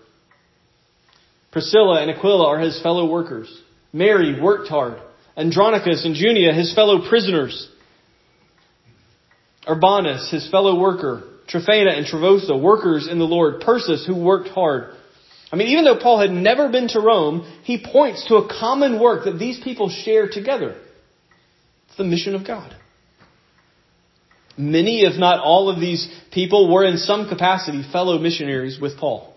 Priscilla 1.51 2.01
and 2.01 2.11
Aquila 2.11 2.47
are 2.47 2.59
his 2.59 2.81
fellow 2.81 3.09
workers. 3.09 3.49
Mary 3.91 4.39
worked 4.39 4.67
hard. 4.67 5.01
Andronicus 5.35 6.05
and 6.05 6.15
Junia, 6.15 6.53
his 6.53 6.75
fellow 6.75 7.07
prisoners. 7.09 7.69
Urbanus, 9.67 10.29
his 10.31 10.49
fellow 10.51 10.79
worker. 10.79 11.23
Tryphena 11.47 11.91
and 11.91 12.05
Tryphosa, 12.05 12.59
workers 12.59 13.07
in 13.09 13.19
the 13.19 13.25
Lord. 13.25 13.61
Persis, 13.61 14.05
who 14.05 14.15
worked 14.15 14.49
hard. 14.49 14.95
I 15.51 15.55
mean, 15.55 15.67
even 15.69 15.85
though 15.85 15.99
Paul 15.99 16.19
had 16.19 16.31
never 16.31 16.69
been 16.69 16.87
to 16.89 16.99
Rome, 16.99 17.61
he 17.63 17.83
points 17.83 18.27
to 18.27 18.35
a 18.35 18.47
common 18.47 18.99
work 18.99 19.25
that 19.25 19.37
these 19.37 19.59
people 19.63 19.89
share 19.89 20.27
together. 20.29 20.75
It's 21.87 21.97
the 21.97 22.03
mission 22.03 22.35
of 22.35 22.45
God. 22.45 22.75
Many, 24.57 25.01
if 25.01 25.19
not 25.19 25.39
all 25.39 25.69
of 25.69 25.79
these 25.79 26.09
people 26.31 26.73
were 26.73 26.85
in 26.85 26.97
some 26.97 27.29
capacity 27.29 27.83
fellow 27.91 28.17
missionaries 28.17 28.79
with 28.79 28.97
Paul. 28.97 29.33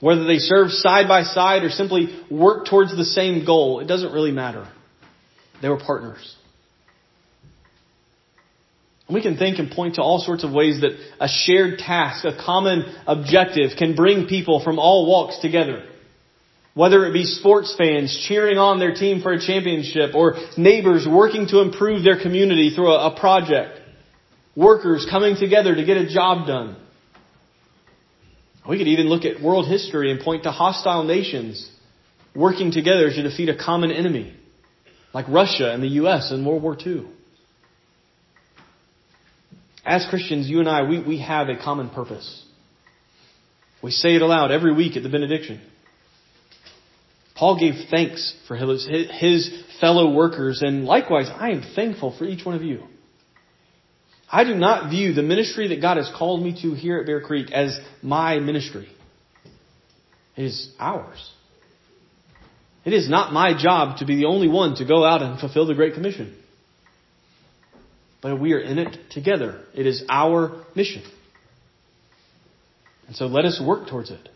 Whether 0.00 0.24
they 0.24 0.38
served 0.38 0.72
side 0.72 1.06
by 1.06 1.22
side 1.22 1.62
or 1.62 1.70
simply 1.70 2.08
worked 2.28 2.68
towards 2.68 2.96
the 2.96 3.04
same 3.04 3.46
goal, 3.46 3.78
it 3.78 3.86
doesn't 3.86 4.12
really 4.12 4.32
matter. 4.32 4.68
They 5.62 5.68
were 5.68 5.78
partners. 5.78 6.36
We 9.12 9.22
can 9.22 9.36
think 9.36 9.58
and 9.58 9.70
point 9.70 9.96
to 9.96 10.02
all 10.02 10.20
sorts 10.20 10.44
of 10.44 10.52
ways 10.52 10.80
that 10.80 10.92
a 11.20 11.28
shared 11.28 11.78
task, 11.78 12.24
a 12.24 12.36
common 12.36 12.84
objective 13.06 13.72
can 13.76 13.94
bring 13.94 14.26
people 14.26 14.62
from 14.62 14.78
all 14.78 15.06
walks 15.06 15.38
together. 15.38 15.84
Whether 16.74 17.04
it 17.04 17.12
be 17.12 17.24
sports 17.24 17.74
fans 17.76 18.16
cheering 18.26 18.56
on 18.56 18.78
their 18.78 18.94
team 18.94 19.20
for 19.20 19.32
a 19.32 19.40
championship 19.40 20.14
or 20.14 20.36
neighbors 20.56 21.06
working 21.06 21.46
to 21.48 21.60
improve 21.60 22.02
their 22.02 22.18
community 22.20 22.74
through 22.74 22.92
a, 22.92 23.14
project. 23.18 23.80
Workers 24.56 25.06
coming 25.08 25.36
together 25.36 25.74
to 25.74 25.84
get 25.84 25.98
a 25.98 26.08
job 26.08 26.46
done. 26.46 26.76
We 28.68 28.78
could 28.78 28.88
even 28.88 29.06
look 29.06 29.24
at 29.24 29.42
world 29.42 29.66
history 29.66 30.10
and 30.10 30.20
point 30.20 30.44
to 30.44 30.50
hostile 30.50 31.04
nations 31.04 31.70
working 32.34 32.70
together 32.70 33.10
to 33.10 33.22
defeat 33.22 33.48
a 33.48 33.56
common 33.56 33.90
enemy, 33.90 34.34
like 35.12 35.26
Russia 35.28 35.72
and 35.72 35.82
the 35.82 35.88
U.S. 35.88 36.30
in 36.30 36.44
World 36.44 36.62
War 36.62 36.76
II. 36.78 37.06
As 39.84 40.06
Christians, 40.08 40.48
you 40.48 40.60
and 40.60 40.68
I, 40.68 40.82
we, 40.88 41.02
we 41.02 41.20
have 41.20 41.48
a 41.48 41.56
common 41.56 41.90
purpose. 41.90 42.44
We 43.82 43.90
say 43.90 44.14
it 44.14 44.22
aloud 44.22 44.50
every 44.50 44.72
week 44.72 44.96
at 44.96 45.02
the 45.02 45.08
benediction. 45.08 45.60
Paul 47.34 47.58
gave 47.58 47.74
thanks 47.90 48.36
for 48.46 48.56
his, 48.56 48.86
his 48.86 49.64
fellow 49.80 50.12
workers, 50.12 50.62
and 50.62 50.84
likewise, 50.84 51.28
I 51.28 51.50
am 51.50 51.62
thankful 51.74 52.16
for 52.16 52.24
each 52.24 52.44
one 52.44 52.54
of 52.54 52.62
you. 52.62 52.84
I 54.30 54.44
do 54.44 54.54
not 54.54 54.90
view 54.90 55.12
the 55.12 55.22
ministry 55.22 55.68
that 55.68 55.80
God 55.80 55.96
has 55.96 56.10
called 56.16 56.42
me 56.42 56.56
to 56.62 56.74
here 56.74 56.98
at 57.00 57.06
Bear 57.06 57.20
Creek 57.20 57.50
as 57.50 57.78
my 58.00 58.38
ministry. 58.38 58.88
It 60.36 60.44
is 60.44 60.72
ours. 60.78 61.32
It 62.84 62.92
is 62.92 63.10
not 63.10 63.32
my 63.32 63.60
job 63.60 63.98
to 63.98 64.06
be 64.06 64.16
the 64.16 64.24
only 64.26 64.48
one 64.48 64.76
to 64.76 64.86
go 64.86 65.04
out 65.04 65.22
and 65.22 65.38
fulfill 65.38 65.66
the 65.66 65.74
Great 65.74 65.94
Commission. 65.94 66.36
But 68.22 68.40
we 68.40 68.52
are 68.52 68.60
in 68.60 68.78
it 68.78 68.96
together. 69.10 69.60
It 69.74 69.86
is 69.86 70.04
our 70.08 70.64
mission. 70.74 71.02
And 73.08 73.16
so 73.16 73.26
let 73.26 73.44
us 73.44 73.60
work 73.60 73.88
towards 73.88 74.10
it. 74.10 74.28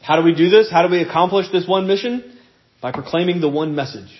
How 0.00 0.16
do 0.16 0.24
we 0.24 0.34
do 0.34 0.48
this? 0.48 0.70
How 0.70 0.86
do 0.86 0.90
we 0.90 1.02
accomplish 1.02 1.46
this 1.52 1.68
one 1.68 1.86
mission? 1.86 2.36
By 2.80 2.92
proclaiming 2.92 3.40
the 3.40 3.48
one 3.48 3.74
message. 3.74 4.10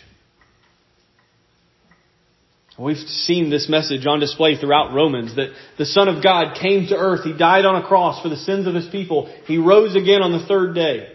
We've 2.78 2.96
seen 2.96 3.50
this 3.50 3.68
message 3.68 4.06
on 4.06 4.20
display 4.20 4.56
throughout 4.56 4.94
Romans 4.94 5.34
that 5.34 5.48
the 5.78 5.86
Son 5.86 6.06
of 6.06 6.22
God 6.22 6.56
came 6.60 6.86
to 6.88 6.96
earth. 6.96 7.24
He 7.24 7.36
died 7.36 7.64
on 7.64 7.82
a 7.82 7.84
cross 7.84 8.22
for 8.22 8.28
the 8.28 8.36
sins 8.36 8.68
of 8.68 8.74
His 8.74 8.86
people. 8.88 9.26
He 9.46 9.58
rose 9.58 9.96
again 9.96 10.22
on 10.22 10.30
the 10.30 10.46
third 10.46 10.76
day. 10.76 11.12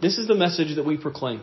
This 0.00 0.18
is 0.18 0.28
the 0.28 0.36
message 0.36 0.76
that 0.76 0.84
we 0.86 0.98
proclaim. 0.98 1.42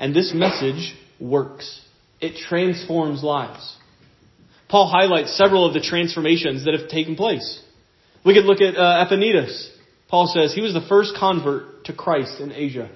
And 0.00 0.14
this 0.14 0.32
message 0.34 0.96
works. 1.20 1.80
It 2.20 2.36
transforms 2.36 3.22
lives. 3.22 3.76
Paul 4.68 4.88
highlights 4.88 5.36
several 5.36 5.64
of 5.64 5.72
the 5.72 5.80
transformations 5.80 6.64
that 6.64 6.78
have 6.78 6.88
taken 6.88 7.16
place. 7.16 7.62
We 8.24 8.34
could 8.34 8.44
look 8.44 8.60
at 8.60 8.76
uh, 8.76 9.06
Epaenetus. 9.06 9.70
Paul 10.08 10.26
says 10.26 10.54
he 10.54 10.60
was 10.60 10.74
the 10.74 10.86
first 10.88 11.16
convert 11.16 11.84
to 11.84 11.94
Christ 11.94 12.40
in 12.40 12.52
Asia. 12.52 12.90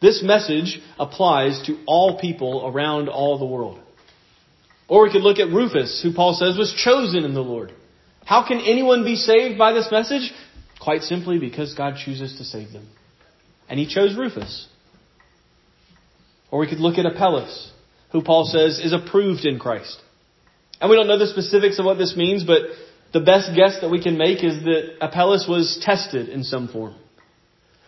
This 0.00 0.22
message 0.22 0.80
applies 0.98 1.62
to 1.66 1.78
all 1.86 2.18
people 2.18 2.66
around 2.66 3.08
all 3.08 3.38
the 3.38 3.46
world. 3.46 3.80
Or 4.88 5.02
we 5.02 5.12
could 5.12 5.22
look 5.22 5.38
at 5.38 5.48
Rufus, 5.48 6.00
who 6.02 6.14
Paul 6.14 6.34
says 6.34 6.56
was 6.56 6.72
chosen 6.72 7.24
in 7.24 7.34
the 7.34 7.42
Lord. 7.42 7.72
How 8.24 8.46
can 8.46 8.60
anyone 8.60 9.04
be 9.04 9.16
saved 9.16 9.58
by 9.58 9.72
this 9.72 9.88
message? 9.90 10.32
Quite 10.80 11.02
simply 11.02 11.38
because 11.38 11.74
God 11.74 11.96
chooses 12.02 12.38
to 12.38 12.44
save 12.44 12.72
them. 12.72 12.88
And 13.68 13.78
he 13.78 13.86
chose 13.86 14.16
Rufus. 14.16 14.68
Or 16.50 16.60
we 16.60 16.68
could 16.68 16.80
look 16.80 16.96
at 16.96 17.06
Apelles, 17.06 17.72
who 18.12 18.22
Paul 18.22 18.44
says 18.44 18.78
is 18.78 18.92
approved 18.92 19.44
in 19.44 19.58
Christ. 19.58 20.00
And 20.80 20.90
we 20.90 20.96
don't 20.96 21.08
know 21.08 21.18
the 21.18 21.26
specifics 21.26 21.78
of 21.78 21.84
what 21.84 21.98
this 21.98 22.16
means, 22.16 22.44
but 22.44 22.62
the 23.12 23.20
best 23.20 23.54
guess 23.54 23.80
that 23.80 23.90
we 23.90 24.02
can 24.02 24.16
make 24.16 24.44
is 24.44 24.62
that 24.64 24.96
Apelles 25.00 25.46
was 25.48 25.80
tested 25.82 26.28
in 26.28 26.44
some 26.44 26.68
form. 26.68 26.94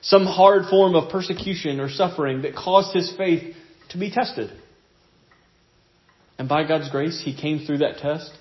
Some 0.03 0.25
hard 0.25 0.67
form 0.69 0.95
of 0.95 1.11
persecution 1.11 1.79
or 1.79 1.91
suffering 1.91 2.43
that 2.43 2.55
caused 2.55 2.95
his 2.95 3.15
faith 3.17 3.55
to 3.91 3.99
be 3.99 4.11
tested. 4.11 4.51
And 6.39 6.49
by 6.49 6.67
God's 6.67 6.91
grace, 6.91 7.21
he 7.23 7.37
came 7.37 7.67
through 7.67 7.79
that 7.79 7.99
test. 7.99 8.33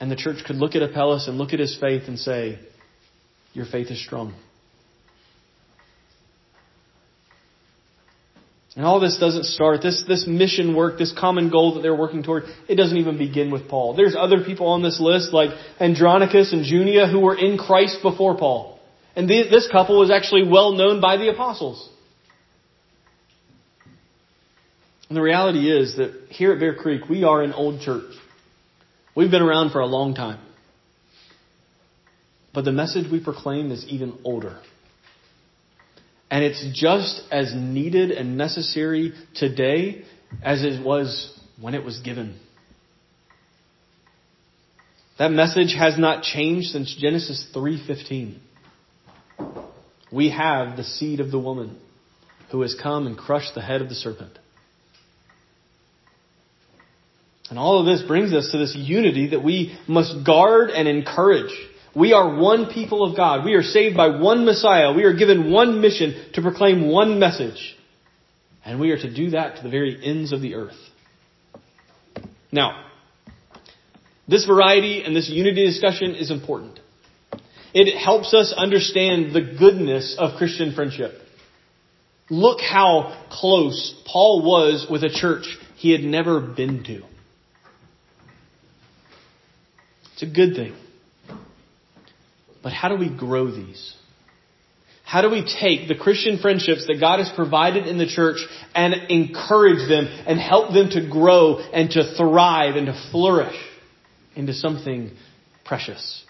And 0.00 0.10
the 0.10 0.16
church 0.16 0.38
could 0.46 0.56
look 0.56 0.74
at 0.74 0.82
Apelles 0.82 1.28
and 1.28 1.36
look 1.36 1.52
at 1.52 1.60
his 1.60 1.76
faith 1.78 2.04
and 2.06 2.18
say, 2.18 2.58
Your 3.52 3.66
faith 3.66 3.88
is 3.88 4.02
strong. 4.02 4.34
And 8.76 8.84
all 8.84 9.00
this 9.00 9.18
doesn't 9.18 9.44
start, 9.46 9.82
this, 9.82 10.04
this 10.06 10.26
mission 10.28 10.76
work, 10.76 10.96
this 10.96 11.12
common 11.18 11.50
goal 11.50 11.74
that 11.74 11.80
they're 11.80 11.94
working 11.94 12.22
toward, 12.22 12.44
it 12.68 12.76
doesn't 12.76 12.96
even 12.96 13.18
begin 13.18 13.50
with 13.50 13.68
Paul. 13.68 13.94
There's 13.94 14.14
other 14.16 14.44
people 14.44 14.68
on 14.68 14.82
this 14.82 15.00
list 15.00 15.32
like 15.32 15.50
Andronicus 15.80 16.52
and 16.52 16.64
Junia 16.64 17.08
who 17.08 17.18
were 17.18 17.36
in 17.36 17.58
Christ 17.58 17.98
before 18.02 18.36
Paul. 18.36 18.78
And 19.16 19.28
this 19.28 19.68
couple 19.70 19.98
was 19.98 20.10
actually 20.10 20.48
well 20.48 20.72
known 20.72 21.00
by 21.00 21.16
the 21.16 21.30
apostles. 21.30 21.90
And 25.08 25.16
the 25.16 25.22
reality 25.22 25.68
is 25.68 25.96
that 25.96 26.28
here 26.28 26.52
at 26.52 26.60
Bear 26.60 26.76
Creek, 26.76 27.08
we 27.08 27.24
are 27.24 27.42
an 27.42 27.52
old 27.52 27.80
church. 27.80 28.12
We've 29.16 29.30
been 29.30 29.42
around 29.42 29.72
for 29.72 29.80
a 29.80 29.86
long 29.86 30.14
time. 30.14 30.38
But 32.54 32.64
the 32.64 32.72
message 32.72 33.10
we 33.10 33.22
proclaim 33.22 33.72
is 33.72 33.84
even 33.88 34.16
older. 34.24 34.60
And 36.30 36.44
it's 36.44 36.64
just 36.72 37.22
as 37.32 37.52
needed 37.54 38.12
and 38.12 38.38
necessary 38.38 39.12
today 39.34 40.04
as 40.42 40.62
it 40.62 40.84
was 40.84 41.36
when 41.60 41.74
it 41.74 41.84
was 41.84 41.98
given. 41.98 42.38
That 45.18 45.32
message 45.32 45.74
has 45.76 45.98
not 45.98 46.22
changed 46.22 46.68
since 46.68 46.94
Genesis 46.94 47.44
3:15. 47.52 48.40
We 50.10 50.30
have 50.30 50.76
the 50.76 50.84
seed 50.84 51.20
of 51.20 51.30
the 51.30 51.38
woman 51.38 51.76
who 52.50 52.62
has 52.62 52.74
come 52.74 53.06
and 53.06 53.16
crushed 53.18 53.54
the 53.54 53.60
head 53.60 53.82
of 53.82 53.88
the 53.88 53.94
serpent. 53.94 54.38
And 57.50 57.58
all 57.58 57.80
of 57.80 57.86
this 57.86 58.02
brings 58.02 58.32
us 58.32 58.50
to 58.52 58.58
this 58.58 58.74
unity 58.76 59.28
that 59.28 59.42
we 59.42 59.76
must 59.86 60.24
guard 60.24 60.70
and 60.70 60.86
encourage. 60.88 61.52
We 61.94 62.12
are 62.12 62.36
one 62.36 62.66
people 62.72 63.02
of 63.04 63.16
God. 63.16 63.44
We 63.44 63.54
are 63.54 63.62
saved 63.62 63.96
by 63.96 64.20
one 64.20 64.44
Messiah. 64.44 64.92
We 64.92 65.04
are 65.04 65.14
given 65.14 65.50
one 65.50 65.80
mission 65.80 66.14
to 66.34 66.42
proclaim 66.42 66.88
one 66.88 67.18
message. 67.18 67.76
And 68.64 68.78
we 68.78 68.90
are 68.90 68.98
to 68.98 69.12
do 69.12 69.30
that 69.30 69.56
to 69.56 69.62
the 69.62 69.70
very 69.70 69.98
ends 70.02 70.32
of 70.32 70.40
the 70.40 70.54
earth. 70.54 70.76
Now, 72.52 72.84
this 74.28 74.46
variety 74.46 75.02
and 75.02 75.16
this 75.16 75.28
unity 75.28 75.66
discussion 75.66 76.14
is 76.14 76.30
important. 76.30 76.78
It 77.72 77.98
helps 77.98 78.34
us 78.34 78.52
understand 78.56 79.34
the 79.34 79.40
goodness 79.40 80.16
of 80.18 80.36
Christian 80.36 80.74
friendship. 80.74 81.12
Look 82.28 82.60
how 82.60 83.26
close 83.30 83.94
Paul 84.06 84.44
was 84.44 84.86
with 84.88 85.02
a 85.02 85.10
church 85.10 85.58
he 85.76 85.90
had 85.90 86.02
never 86.02 86.40
been 86.40 86.84
to. 86.84 87.02
It's 90.12 90.22
a 90.22 90.26
good 90.26 90.54
thing. 90.54 90.74
But 92.62 92.72
how 92.72 92.88
do 92.88 92.96
we 92.96 93.08
grow 93.08 93.50
these? 93.50 93.94
How 95.04 95.22
do 95.22 95.30
we 95.30 95.42
take 95.42 95.88
the 95.88 95.96
Christian 95.96 96.38
friendships 96.38 96.86
that 96.86 97.00
God 97.00 97.18
has 97.18 97.28
provided 97.34 97.86
in 97.86 97.98
the 97.98 98.06
church 98.06 98.46
and 98.74 98.94
encourage 99.08 99.88
them 99.88 100.06
and 100.06 100.38
help 100.38 100.72
them 100.72 100.90
to 100.90 101.08
grow 101.08 101.58
and 101.58 101.90
to 101.90 102.14
thrive 102.16 102.76
and 102.76 102.86
to 102.86 103.08
flourish 103.10 103.56
into 104.36 104.54
something 104.54 105.10
precious? 105.64 106.24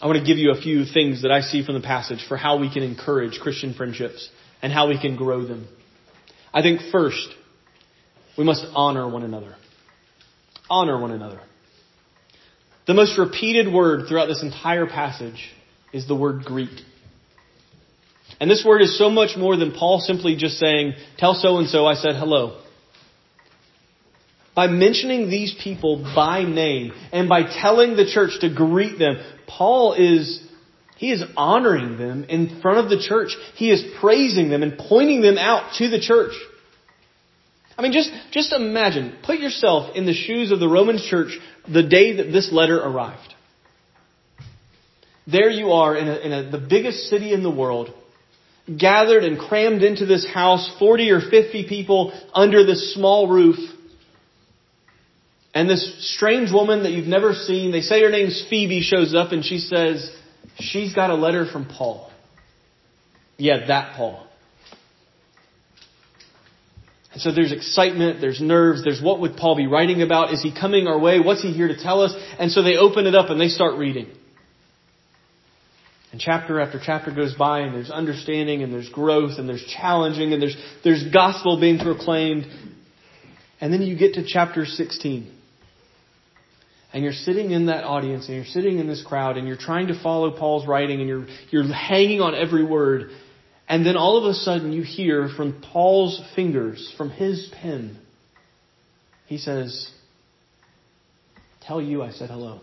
I 0.00 0.06
want 0.06 0.18
to 0.18 0.24
give 0.24 0.38
you 0.38 0.52
a 0.52 0.60
few 0.60 0.84
things 0.84 1.22
that 1.22 1.30
I 1.30 1.40
see 1.40 1.64
from 1.64 1.74
the 1.74 1.80
passage 1.80 2.24
for 2.26 2.36
how 2.36 2.58
we 2.58 2.72
can 2.72 2.82
encourage 2.82 3.38
Christian 3.40 3.72
friendships 3.72 4.28
and 4.60 4.72
how 4.72 4.88
we 4.88 5.00
can 5.00 5.16
grow 5.16 5.44
them. 5.44 5.68
I 6.52 6.62
think 6.62 6.80
first, 6.90 7.28
we 8.36 8.44
must 8.44 8.64
honor 8.74 9.08
one 9.08 9.22
another. 9.22 9.54
Honor 10.72 10.98
one 10.98 11.10
another. 11.10 11.38
The 12.86 12.94
most 12.94 13.18
repeated 13.18 13.70
word 13.70 14.08
throughout 14.08 14.24
this 14.24 14.42
entire 14.42 14.86
passage 14.86 15.50
is 15.92 16.08
the 16.08 16.16
word 16.16 16.44
greet. 16.44 16.80
And 18.40 18.50
this 18.50 18.64
word 18.66 18.80
is 18.80 18.96
so 18.96 19.10
much 19.10 19.36
more 19.36 19.54
than 19.58 19.72
Paul 19.72 20.00
simply 20.00 20.34
just 20.34 20.58
saying, 20.58 20.94
tell 21.18 21.34
so 21.34 21.58
and 21.58 21.68
so 21.68 21.84
I 21.84 21.92
said 21.92 22.14
hello. 22.16 22.58
By 24.56 24.68
mentioning 24.68 25.28
these 25.28 25.54
people 25.62 26.10
by 26.16 26.44
name 26.44 26.92
and 27.12 27.28
by 27.28 27.42
telling 27.42 27.94
the 27.94 28.06
church 28.06 28.40
to 28.40 28.48
greet 28.48 28.98
them, 28.98 29.18
Paul 29.46 29.92
is 29.92 30.42
he 30.96 31.12
is 31.12 31.22
honoring 31.36 31.98
them 31.98 32.24
in 32.24 32.62
front 32.62 32.78
of 32.78 32.88
the 32.88 32.98
church. 32.98 33.36
He 33.56 33.70
is 33.70 33.84
praising 34.00 34.48
them 34.48 34.62
and 34.62 34.78
pointing 34.78 35.20
them 35.20 35.36
out 35.36 35.74
to 35.74 35.88
the 35.88 36.00
church. 36.00 36.32
I 37.76 37.82
mean, 37.82 37.92
just, 37.92 38.10
just 38.30 38.52
imagine, 38.52 39.16
put 39.24 39.38
yourself 39.38 39.96
in 39.96 40.06
the 40.06 40.12
shoes 40.12 40.50
of 40.50 40.60
the 40.60 40.68
Roman 40.68 40.98
church 40.98 41.38
the 41.66 41.82
day 41.82 42.16
that 42.16 42.30
this 42.30 42.52
letter 42.52 42.78
arrived. 42.78 43.34
There 45.26 45.50
you 45.50 45.72
are 45.72 45.96
in, 45.96 46.08
a, 46.08 46.16
in 46.16 46.32
a, 46.32 46.50
the 46.50 46.58
biggest 46.58 47.08
city 47.08 47.32
in 47.32 47.42
the 47.42 47.50
world, 47.50 47.90
gathered 48.78 49.24
and 49.24 49.38
crammed 49.38 49.82
into 49.82 50.06
this 50.06 50.26
house, 50.26 50.70
40 50.78 51.10
or 51.10 51.20
50 51.20 51.68
people 51.68 52.12
under 52.34 52.64
this 52.66 52.94
small 52.94 53.28
roof. 53.28 53.56
And 55.54 55.68
this 55.68 56.14
strange 56.16 56.50
woman 56.52 56.82
that 56.82 56.92
you've 56.92 57.06
never 57.06 57.34
seen, 57.34 57.72
they 57.72 57.82
say 57.82 58.02
her 58.02 58.10
name's 58.10 58.44
Phoebe, 58.48 58.80
shows 58.80 59.14
up 59.14 59.32
and 59.32 59.44
she 59.44 59.58
says, 59.58 60.14
She's 60.58 60.94
got 60.94 61.10
a 61.10 61.14
letter 61.14 61.46
from 61.50 61.66
Paul. 61.66 62.10
Yeah, 63.36 63.66
that 63.66 63.96
Paul. 63.96 64.26
And 67.12 67.20
so 67.20 67.32
there's 67.32 67.52
excitement, 67.52 68.20
there's 68.20 68.40
nerves, 68.40 68.82
there's 68.84 69.02
what 69.02 69.20
would 69.20 69.36
Paul 69.36 69.54
be 69.54 69.66
writing 69.66 70.00
about? 70.00 70.32
Is 70.32 70.42
he 70.42 70.52
coming 70.52 70.86
our 70.86 70.98
way? 70.98 71.20
What's 71.20 71.42
he 71.42 71.52
here 71.52 71.68
to 71.68 71.76
tell 71.76 72.00
us? 72.00 72.14
And 72.38 72.50
so 72.50 72.62
they 72.62 72.76
open 72.76 73.06
it 73.06 73.14
up 73.14 73.28
and 73.28 73.40
they 73.40 73.48
start 73.48 73.78
reading. 73.78 74.06
And 76.10 76.20
chapter 76.20 76.60
after 76.60 76.80
chapter 76.82 77.10
goes 77.10 77.34
by 77.34 77.60
and 77.60 77.74
there's 77.74 77.90
understanding 77.90 78.62
and 78.62 78.72
there's 78.72 78.88
growth 78.88 79.38
and 79.38 79.48
there's 79.48 79.64
challenging 79.64 80.32
and 80.32 80.40
there's, 80.40 80.56
there's 80.84 81.04
gospel 81.12 81.60
being 81.60 81.78
proclaimed. 81.78 82.46
And 83.60 83.72
then 83.72 83.82
you 83.82 83.96
get 83.96 84.14
to 84.14 84.24
chapter 84.26 84.64
16 84.64 85.38
and 86.92 87.02
you're 87.02 87.12
sitting 87.12 87.52
in 87.52 87.66
that 87.66 87.84
audience 87.84 88.26
and 88.26 88.36
you're 88.36 88.44
sitting 88.44 88.78
in 88.78 88.86
this 88.86 89.02
crowd 89.02 89.38
and 89.38 89.48
you're 89.48 89.56
trying 89.56 89.86
to 89.86 90.02
follow 90.02 90.30
Paul's 90.30 90.66
writing 90.66 91.00
and 91.00 91.08
you're, 91.08 91.26
you're 91.50 91.72
hanging 91.72 92.20
on 92.20 92.34
every 92.34 92.64
word. 92.64 93.10
And 93.72 93.86
then 93.86 93.96
all 93.96 94.18
of 94.18 94.24
a 94.24 94.34
sudden 94.34 94.74
you 94.74 94.82
hear 94.82 95.30
from 95.30 95.62
Paul's 95.62 96.20
fingers, 96.36 96.92
from 96.98 97.08
his 97.08 97.50
pen, 97.62 97.96
he 99.24 99.38
says, 99.38 99.90
Tell 101.62 101.80
you 101.80 102.02
I 102.02 102.10
said 102.10 102.28
hello. 102.28 102.60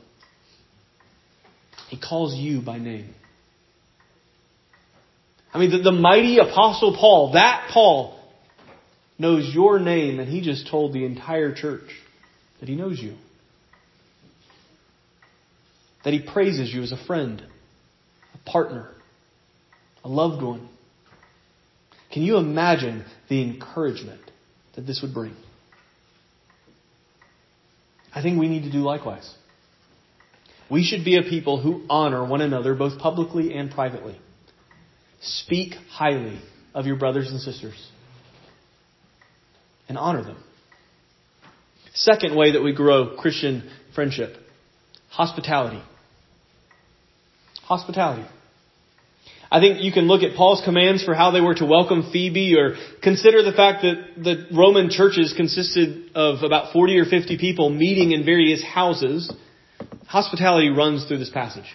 He 1.87 1.99
calls 1.99 2.35
you 2.35 2.61
by 2.61 2.77
name. 2.77 3.09
I 5.51 5.57
mean, 5.57 5.71
the, 5.71 5.79
the 5.79 5.91
mighty 5.91 6.37
apostle 6.37 6.95
Paul, 6.95 7.31
that 7.33 7.71
Paul, 7.73 8.15
knows 9.17 9.49
your 9.51 9.79
name 9.79 10.19
and 10.19 10.29
he 10.29 10.41
just 10.41 10.69
told 10.69 10.93
the 10.93 11.05
entire 11.05 11.55
church 11.55 11.89
that 12.59 12.69
he 12.69 12.75
knows 12.75 12.99
you 12.99 13.15
that 16.03 16.13
he 16.13 16.21
praises 16.21 16.71
you 16.71 16.83
as 16.83 16.91
a 16.91 17.05
friend, 17.07 17.43
a 18.35 18.49
partner, 18.49 18.91
a 20.03 20.07
loved 20.07 20.43
one. 20.43 20.69
Can 22.11 22.23
you 22.23 22.37
imagine 22.37 23.05
the 23.27 23.41
encouragement 23.41 24.21
that 24.75 24.87
this 24.87 25.01
would 25.01 25.13
bring? 25.13 25.35
I 28.13 28.21
think 28.21 28.39
we 28.39 28.47
need 28.47 28.63
to 28.63 28.71
do 28.71 28.79
likewise. 28.79 29.31
We 30.69 30.83
should 30.83 31.03
be 31.03 31.17
a 31.17 31.23
people 31.23 31.61
who 31.61 31.83
honor 31.89 32.25
one 32.25 32.41
another 32.41 32.75
both 32.75 32.99
publicly 32.99 33.53
and 33.55 33.71
privately. 33.71 34.19
Speak 35.21 35.73
highly 35.89 36.39
of 36.73 36.85
your 36.85 36.95
brothers 36.95 37.29
and 37.29 37.39
sisters 37.39 37.89
and 39.87 39.97
honor 39.97 40.23
them. 40.23 40.37
Second 41.93 42.35
way 42.35 42.53
that 42.53 42.61
we 42.61 42.73
grow 42.73 43.17
Christian 43.17 43.69
friendship 43.93 44.37
hospitality. 45.09 45.81
Hospitality. 47.63 48.27
I 49.51 49.59
think 49.59 49.81
you 49.81 49.91
can 49.91 50.07
look 50.07 50.21
at 50.21 50.35
Paul's 50.35 50.61
commands 50.63 51.03
for 51.03 51.15
how 51.15 51.31
they 51.31 51.41
were 51.41 51.55
to 51.55 51.65
welcome 51.65 52.11
Phoebe 52.11 52.55
or 52.55 52.75
consider 53.01 53.41
the 53.41 53.51
fact 53.51 53.81
that 53.81 54.23
the 54.23 54.47
Roman 54.55 54.91
churches 54.91 55.33
consisted 55.35 56.11
of 56.13 56.43
about 56.43 56.71
40 56.71 56.99
or 56.99 57.05
50 57.05 57.37
people 57.39 57.71
meeting 57.71 58.11
in 58.11 58.23
various 58.23 58.63
houses. 58.63 59.31
Hospitality 60.05 60.69
runs 60.69 61.05
through 61.05 61.17
this 61.17 61.31
passage. 61.31 61.65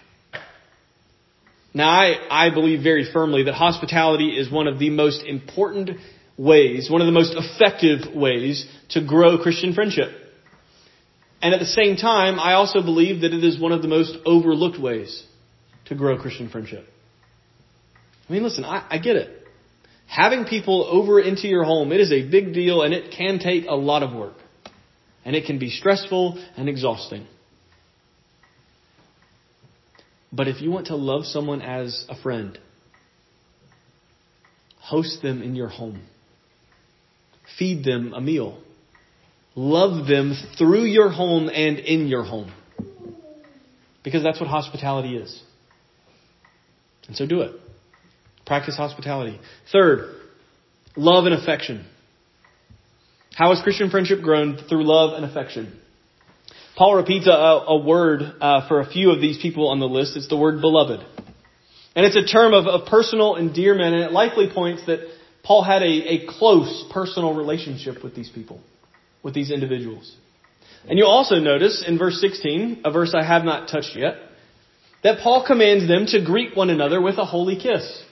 Now 1.73 1.89
I, 1.89 2.47
I 2.47 2.55
believe 2.55 2.85
very 2.85 3.11
firmly 3.13 3.45
that 3.45 3.55
hospitality 3.55 4.39
is 4.39 4.49
one 4.51 4.69
of 4.69 4.79
the 4.79 4.91
most 4.91 5.25
important 5.25 5.91
ways, 6.39 6.89
one 6.89 7.01
of 7.01 7.07
the 7.07 7.13
most 7.13 7.35
effective 7.37 8.15
ways 8.15 8.69
to 8.91 9.05
grow 9.05 9.39
Christian 9.39 9.75
friendship. 9.75 10.11
And 11.43 11.53
at 11.53 11.59
the 11.59 11.67
same 11.67 11.97
time, 11.97 12.39
I 12.39 12.55
also 12.55 12.83
believe 12.83 13.23
that 13.23 13.35
it 13.35 13.43
is 13.43 13.59
one 13.59 13.73
of 13.73 13.83
the 13.83 13.89
most 13.89 14.17
overlooked 14.25 14.81
ways 14.81 15.25
to 15.87 15.97
grow 15.97 16.17
Christian 16.17 16.49
friendship. 16.49 16.87
I 18.29 18.33
mean, 18.33 18.43
listen, 18.43 18.65
I, 18.65 18.87
I 18.91 18.99
get 18.99 19.17
it. 19.17 19.47
Having 20.07 20.47
people 20.47 20.85
over 20.85 21.21
into 21.21 21.49
your 21.49 21.65
home, 21.65 21.93
it 21.93 22.01
is 22.01 22.13
a 22.13 22.29
big 22.29 22.55
deal 22.55 22.83
and 22.83 22.95
it 22.95 23.15
can 23.17 23.39
take 23.39 23.67
a 23.67 23.75
lot 23.75 24.03
of 24.03 24.13
work. 24.13 24.37
And 25.25 25.35
it 25.35 25.47
can 25.47 25.59
be 25.59 25.71
stressful 25.71 26.43
and 26.57 26.69
exhausting. 26.69 27.27
But 30.33 30.49
if 30.49 30.61
you 30.61 30.71
want 30.71 30.89
to 30.89 30.97
love 30.97 31.25
someone 31.25 31.63
as 31.63 32.05
a 32.09 32.21
friend, 32.21 32.59
host 34.81 35.23
them 35.23 35.43
in 35.43 35.55
your 35.55 35.69
home. 35.69 36.03
Feed 37.59 37.85
them 37.85 38.13
a 38.13 38.21
meal. 38.21 38.61
Love 39.55 40.07
them 40.07 40.35
through 40.59 40.85
your 40.85 41.09
home 41.11 41.49
and 41.49 41.79
in 41.79 42.09
your 42.09 42.25
home. 42.25 42.53
Because 44.03 44.23
that's 44.23 44.41
what 44.41 44.49
hospitality 44.49 45.17
is. 45.17 45.43
And 47.07 47.17
so 47.17 47.27
do 47.27 47.43
it. 47.43 47.53
Practice 48.47 48.77
hospitality. 48.77 49.41
Third, 49.73 50.15
love 50.97 51.25
and 51.27 51.35
affection. 51.35 51.87
How 53.35 53.51
has 53.51 53.63
Christian 53.63 53.91
friendship 53.91 54.23
grown? 54.23 54.59
Through 54.69 54.87
love 54.87 55.15
and 55.15 55.25
affection. 55.25 55.81
Paul 56.77 56.97
repeats 56.97 57.27
a, 57.27 57.31
a 57.31 57.79
word 57.79 58.23
uh, 58.41 58.69
for 58.69 58.81
a 58.81 58.87
few 58.87 59.11
of 59.11 59.21
these 59.21 59.39
people 59.41 59.69
on 59.69 59.81
the 59.81 59.87
list. 59.87 60.17
It's 60.17 60.29
the 60.29 60.37
word 60.37 60.61
beloved. 60.61 61.01
And 61.97 62.05
it's 62.05 62.17
a 62.17 62.27
term 62.27 62.53
of, 62.53 62.67
of 62.67 62.87
personal 62.89 63.37
endearment, 63.37 63.95
and 63.95 64.05
it 64.05 64.13
likely 64.13 64.49
points 64.53 64.85
that 64.87 65.01
Paul 65.45 65.63
had 65.63 65.83
a, 65.83 65.87
a 65.87 66.27
close 66.27 66.85
personal 66.93 67.35
relationship 67.35 68.03
with 68.03 68.17
these 68.17 68.29
people, 68.29 68.61
with 69.23 69.35
these 69.35 69.51
individuals. 69.53 70.15
And 70.89 70.99
you'll 70.99 71.09
also 71.09 71.37
notice 71.37 71.85
in 71.87 71.99
verse 71.99 72.21
16, 72.21 72.83
a 72.85 72.91
verse 72.91 73.15
I 73.15 73.25
have 73.25 73.45
not 73.45 73.69
touched 73.69 73.97
yet, 73.97 74.17
that 75.03 75.21
Paul 75.21 75.45
commands 75.47 75.87
them 75.87 76.07
to 76.07 76.25
greet 76.25 76.57
one 76.57 76.71
another 76.71 77.01
with 77.01 77.19
a 77.19 77.25
holy 77.25 77.57
kiss. 77.57 78.03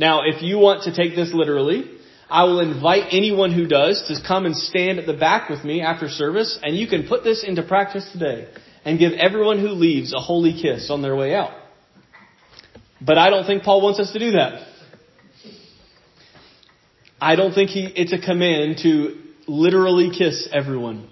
Now, 0.00 0.22
if 0.24 0.40
you 0.40 0.56
want 0.56 0.84
to 0.84 0.96
take 0.96 1.14
this 1.14 1.30
literally, 1.34 1.84
I 2.30 2.44
will 2.44 2.60
invite 2.60 3.12
anyone 3.12 3.52
who 3.52 3.66
does 3.66 4.02
to 4.08 4.26
come 4.26 4.46
and 4.46 4.56
stand 4.56 4.98
at 4.98 5.04
the 5.04 5.12
back 5.12 5.50
with 5.50 5.62
me 5.62 5.82
after 5.82 6.08
service, 6.08 6.58
and 6.62 6.74
you 6.74 6.86
can 6.86 7.06
put 7.06 7.22
this 7.22 7.44
into 7.46 7.62
practice 7.62 8.10
today 8.10 8.48
and 8.82 8.98
give 8.98 9.12
everyone 9.12 9.58
who 9.58 9.68
leaves 9.68 10.14
a 10.14 10.18
holy 10.18 10.54
kiss 10.54 10.88
on 10.88 11.02
their 11.02 11.14
way 11.14 11.34
out. 11.34 11.50
But 12.98 13.18
I 13.18 13.28
don't 13.28 13.44
think 13.44 13.62
Paul 13.62 13.82
wants 13.82 14.00
us 14.00 14.10
to 14.14 14.18
do 14.18 14.30
that. 14.30 14.68
I 17.20 17.36
don't 17.36 17.52
think 17.52 17.68
he, 17.68 17.84
it's 17.84 18.14
a 18.14 18.18
command 18.18 18.78
to 18.84 19.20
literally 19.46 20.16
kiss 20.16 20.48
everyone. 20.50 21.10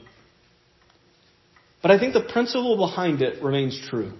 But 1.82 1.90
I 1.90 1.98
think 1.98 2.14
the 2.14 2.22
principle 2.22 2.78
behind 2.78 3.20
it 3.20 3.42
remains 3.42 3.78
true. 3.90 4.14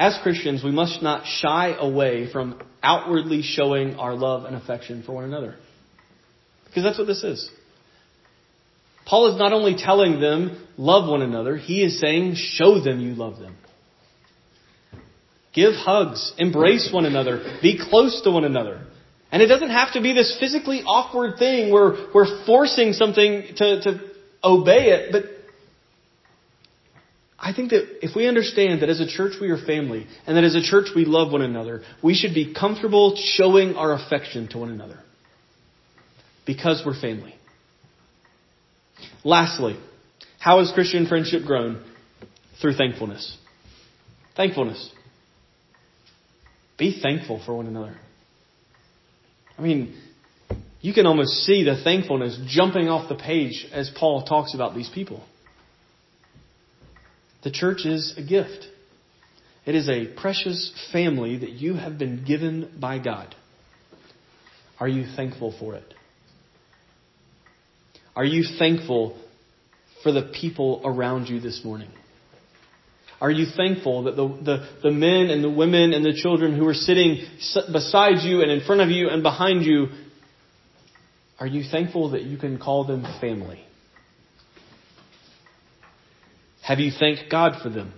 As 0.00 0.18
Christians, 0.22 0.64
we 0.64 0.70
must 0.70 1.02
not 1.02 1.26
shy 1.26 1.76
away 1.78 2.32
from 2.32 2.58
outwardly 2.82 3.42
showing 3.42 3.96
our 3.96 4.14
love 4.14 4.46
and 4.46 4.56
affection 4.56 5.02
for 5.02 5.12
one 5.12 5.24
another. 5.24 5.56
Because 6.64 6.84
that's 6.84 6.96
what 6.96 7.06
this 7.06 7.22
is. 7.22 7.50
Paul 9.04 9.34
is 9.34 9.38
not 9.38 9.52
only 9.52 9.74
telling 9.76 10.18
them, 10.18 10.66
love 10.78 11.06
one 11.06 11.20
another, 11.20 11.54
he 11.54 11.82
is 11.82 12.00
saying, 12.00 12.36
show 12.36 12.80
them 12.82 13.00
you 13.00 13.12
love 13.12 13.40
them. 13.40 13.54
Give 15.52 15.74
hugs, 15.74 16.32
embrace 16.38 16.88
one 16.90 17.04
another, 17.04 17.58
be 17.60 17.78
close 17.78 18.22
to 18.22 18.30
one 18.30 18.44
another. 18.44 18.86
And 19.30 19.42
it 19.42 19.48
doesn't 19.48 19.68
have 19.68 19.92
to 19.92 20.00
be 20.00 20.14
this 20.14 20.34
physically 20.40 20.82
awkward 20.86 21.38
thing 21.38 21.70
where 21.70 22.06
we're 22.14 22.46
forcing 22.46 22.94
something 22.94 23.42
to, 23.56 23.82
to 23.82 24.10
obey 24.42 24.92
it, 24.92 25.12
but 25.12 25.24
I 27.40 27.54
think 27.54 27.70
that 27.70 28.04
if 28.04 28.14
we 28.14 28.28
understand 28.28 28.82
that 28.82 28.90
as 28.90 29.00
a 29.00 29.06
church 29.06 29.34
we 29.40 29.48
are 29.48 29.56
family, 29.56 30.06
and 30.26 30.36
that 30.36 30.44
as 30.44 30.54
a 30.54 30.60
church 30.60 30.88
we 30.94 31.06
love 31.06 31.32
one 31.32 31.40
another, 31.40 31.82
we 32.02 32.14
should 32.14 32.34
be 32.34 32.52
comfortable 32.52 33.16
showing 33.16 33.76
our 33.76 33.94
affection 33.94 34.48
to 34.48 34.58
one 34.58 34.70
another. 34.70 34.98
Because 36.44 36.82
we're 36.84 37.00
family. 37.00 37.34
Lastly, 39.24 39.78
how 40.38 40.58
has 40.58 40.70
Christian 40.72 41.06
friendship 41.06 41.44
grown? 41.44 41.82
Through 42.60 42.74
thankfulness. 42.74 43.38
Thankfulness. 44.36 44.90
Be 46.78 47.00
thankful 47.02 47.42
for 47.44 47.56
one 47.56 47.66
another. 47.66 47.96
I 49.56 49.62
mean, 49.62 49.98
you 50.80 50.92
can 50.92 51.06
almost 51.06 51.44
see 51.44 51.64
the 51.64 51.82
thankfulness 51.82 52.38
jumping 52.46 52.88
off 52.88 53.08
the 53.08 53.14
page 53.14 53.66
as 53.72 53.90
Paul 53.94 54.24
talks 54.24 54.54
about 54.54 54.74
these 54.74 54.90
people. 54.90 55.22
The 57.42 57.50
church 57.50 57.86
is 57.86 58.14
a 58.16 58.22
gift. 58.22 58.66
It 59.66 59.74
is 59.74 59.88
a 59.88 60.06
precious 60.06 60.72
family 60.92 61.38
that 61.38 61.50
you 61.50 61.74
have 61.74 61.98
been 61.98 62.24
given 62.24 62.70
by 62.80 62.98
God. 62.98 63.34
Are 64.78 64.88
you 64.88 65.06
thankful 65.16 65.54
for 65.58 65.74
it? 65.74 65.94
Are 68.16 68.24
you 68.24 68.44
thankful 68.58 69.18
for 70.02 70.12
the 70.12 70.32
people 70.40 70.80
around 70.84 71.28
you 71.28 71.40
this 71.40 71.62
morning? 71.64 71.90
Are 73.20 73.30
you 73.30 73.46
thankful 73.54 74.04
that 74.04 74.16
the, 74.16 74.28
the, 74.28 74.68
the 74.82 74.90
men 74.90 75.28
and 75.28 75.44
the 75.44 75.50
women 75.50 75.92
and 75.92 76.04
the 76.04 76.14
children 76.14 76.56
who 76.56 76.66
are 76.66 76.74
sitting 76.74 77.22
beside 77.70 78.22
you 78.22 78.40
and 78.40 78.50
in 78.50 78.62
front 78.62 78.80
of 78.80 78.88
you 78.88 79.10
and 79.10 79.22
behind 79.22 79.64
you, 79.64 79.88
are 81.38 81.46
you 81.46 81.62
thankful 81.70 82.10
that 82.10 82.22
you 82.22 82.38
can 82.38 82.58
call 82.58 82.84
them 82.84 83.04
family? 83.20 83.62
Have 86.62 86.78
you 86.78 86.90
thanked 86.90 87.24
God 87.30 87.62
for 87.62 87.68
them? 87.68 87.92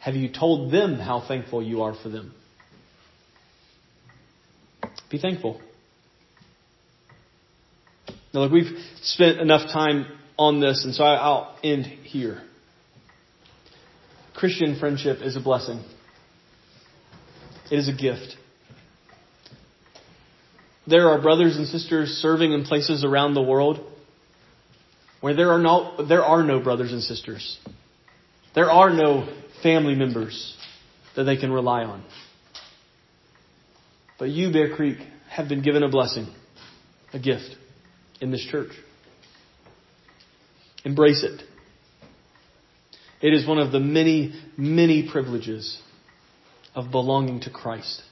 Have 0.00 0.14
you 0.14 0.28
told 0.30 0.70
them 0.72 0.96
how 0.96 1.24
thankful 1.26 1.62
you 1.62 1.82
are 1.82 1.94
for 1.94 2.08
them? 2.08 2.34
Be 5.10 5.18
thankful. 5.18 5.60
Now, 8.32 8.40
look, 8.40 8.52
we've 8.52 8.78
spent 9.02 9.38
enough 9.38 9.72
time 9.72 10.06
on 10.36 10.60
this, 10.60 10.84
and 10.84 10.94
so 10.94 11.04
I'll 11.04 11.56
end 11.62 11.86
here. 11.86 12.42
Christian 14.34 14.78
friendship 14.78 15.18
is 15.22 15.36
a 15.36 15.40
blessing. 15.40 15.82
It 17.70 17.78
is 17.78 17.88
a 17.88 17.92
gift. 17.92 18.36
There 20.86 21.08
are 21.08 21.22
brothers 21.22 21.56
and 21.56 21.66
sisters 21.66 22.08
serving 22.20 22.52
in 22.52 22.64
places 22.64 23.04
around 23.04 23.34
the 23.34 23.42
world 23.42 23.80
where 25.24 25.32
there 25.32 25.52
are 25.52 25.58
no, 25.58 26.06
there 26.06 26.22
are 26.22 26.42
no 26.42 26.60
brothers 26.60 26.92
and 26.92 27.02
sisters. 27.02 27.58
There 28.54 28.70
are 28.70 28.90
no 28.90 29.26
family 29.62 29.94
members 29.94 30.54
that 31.16 31.24
they 31.24 31.38
can 31.38 31.50
rely 31.50 31.82
on. 31.84 32.04
But 34.18 34.28
you, 34.28 34.52
Bear 34.52 34.76
Creek, 34.76 34.98
have 35.30 35.48
been 35.48 35.62
given 35.62 35.82
a 35.82 35.88
blessing, 35.88 36.26
a 37.14 37.18
gift 37.18 37.56
in 38.20 38.32
this 38.32 38.46
church. 38.50 38.72
Embrace 40.84 41.24
it. 41.24 41.40
It 43.22 43.32
is 43.32 43.48
one 43.48 43.56
of 43.56 43.72
the 43.72 43.80
many, 43.80 44.34
many 44.58 45.08
privileges 45.10 45.80
of 46.74 46.90
belonging 46.90 47.40
to 47.40 47.50
Christ. 47.50 48.02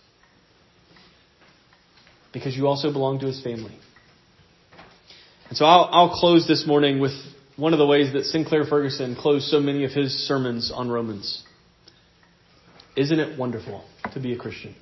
Because 2.33 2.57
you 2.57 2.69
also 2.69 2.91
belong 2.91 3.19
to 3.19 3.27
his 3.27 3.43
family. 3.45 3.79
And 5.53 5.57
so 5.59 5.67
I'll, 5.67 5.89
I'll 5.93 6.19
close 6.19 6.49
this 6.49 6.67
morning 6.67 6.99
with 6.99 7.13
one 7.59 7.75
of 7.75 7.79
the 7.79 7.87
ways 7.87 8.15
that 8.15 8.25
Sinclair 8.25 8.65
Ferguson 8.65 9.15
closed 9.15 9.49
so 9.49 9.61
many 9.61 9.85
of 9.85 9.91
his 9.91 10.27
sermons 10.27 10.73
on 10.75 10.89
Romans. 10.89 11.45
Isn't 12.97 13.21
it 13.21 13.39
wonderful 13.39 13.85
to 14.15 14.19
be 14.19 14.33
a 14.33 14.39
Christian? 14.39 14.75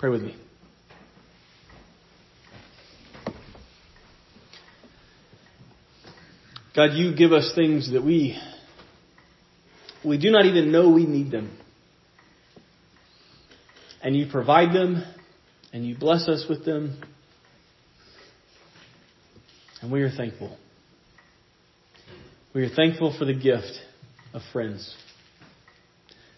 Pray 0.00 0.10
with 0.10 0.22
me. 0.22 0.34
God, 6.74 6.94
you 6.94 7.14
give 7.14 7.30
us 7.30 7.52
things 7.54 7.92
that 7.92 8.02
we 8.02 8.36
we 10.04 10.18
do 10.18 10.32
not 10.32 10.46
even 10.46 10.72
know 10.72 10.90
we 10.90 11.06
need 11.06 11.30
them. 11.30 11.56
And 14.02 14.16
you 14.16 14.26
provide 14.28 14.74
them 14.74 15.04
and 15.72 15.86
you 15.86 15.96
bless 15.96 16.26
us 16.26 16.44
with 16.48 16.64
them. 16.64 17.00
And 19.82 19.92
we 19.92 20.02
are 20.02 20.10
thankful. 20.10 20.56
We 22.54 22.64
are 22.64 22.74
thankful 22.74 23.14
for 23.18 23.24
the 23.24 23.34
gift 23.34 23.78
of 24.32 24.42
friends. 24.52 24.94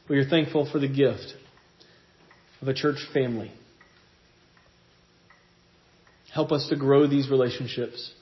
We 0.08 0.18
are 0.18 0.28
thankful 0.28 0.68
for 0.70 0.78
the 0.78 0.88
gift 0.88 1.34
of 2.60 2.68
a 2.68 2.74
church 2.74 2.98
family. 3.14 3.52
Help 6.32 6.50
us 6.52 6.66
to 6.70 6.76
grow 6.76 7.06
these 7.06 7.30
relationships. 7.30 8.12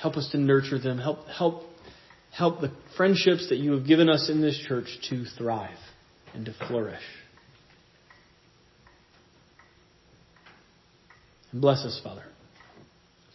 Help 0.00 0.16
us 0.16 0.28
to 0.32 0.38
nurture 0.38 0.78
them. 0.78 0.98
Help, 0.98 1.26
help, 1.26 1.62
help 2.32 2.60
the 2.60 2.72
friendships 2.96 3.48
that 3.50 3.58
you 3.58 3.72
have 3.72 3.86
given 3.86 4.08
us 4.08 4.28
in 4.28 4.40
this 4.40 4.58
church 4.68 4.86
to 5.10 5.24
thrive 5.36 5.78
and 6.34 6.46
to 6.46 6.54
flourish. 6.68 7.02
And 11.52 11.60
bless 11.60 11.84
us, 11.84 12.00
Father. 12.02 12.24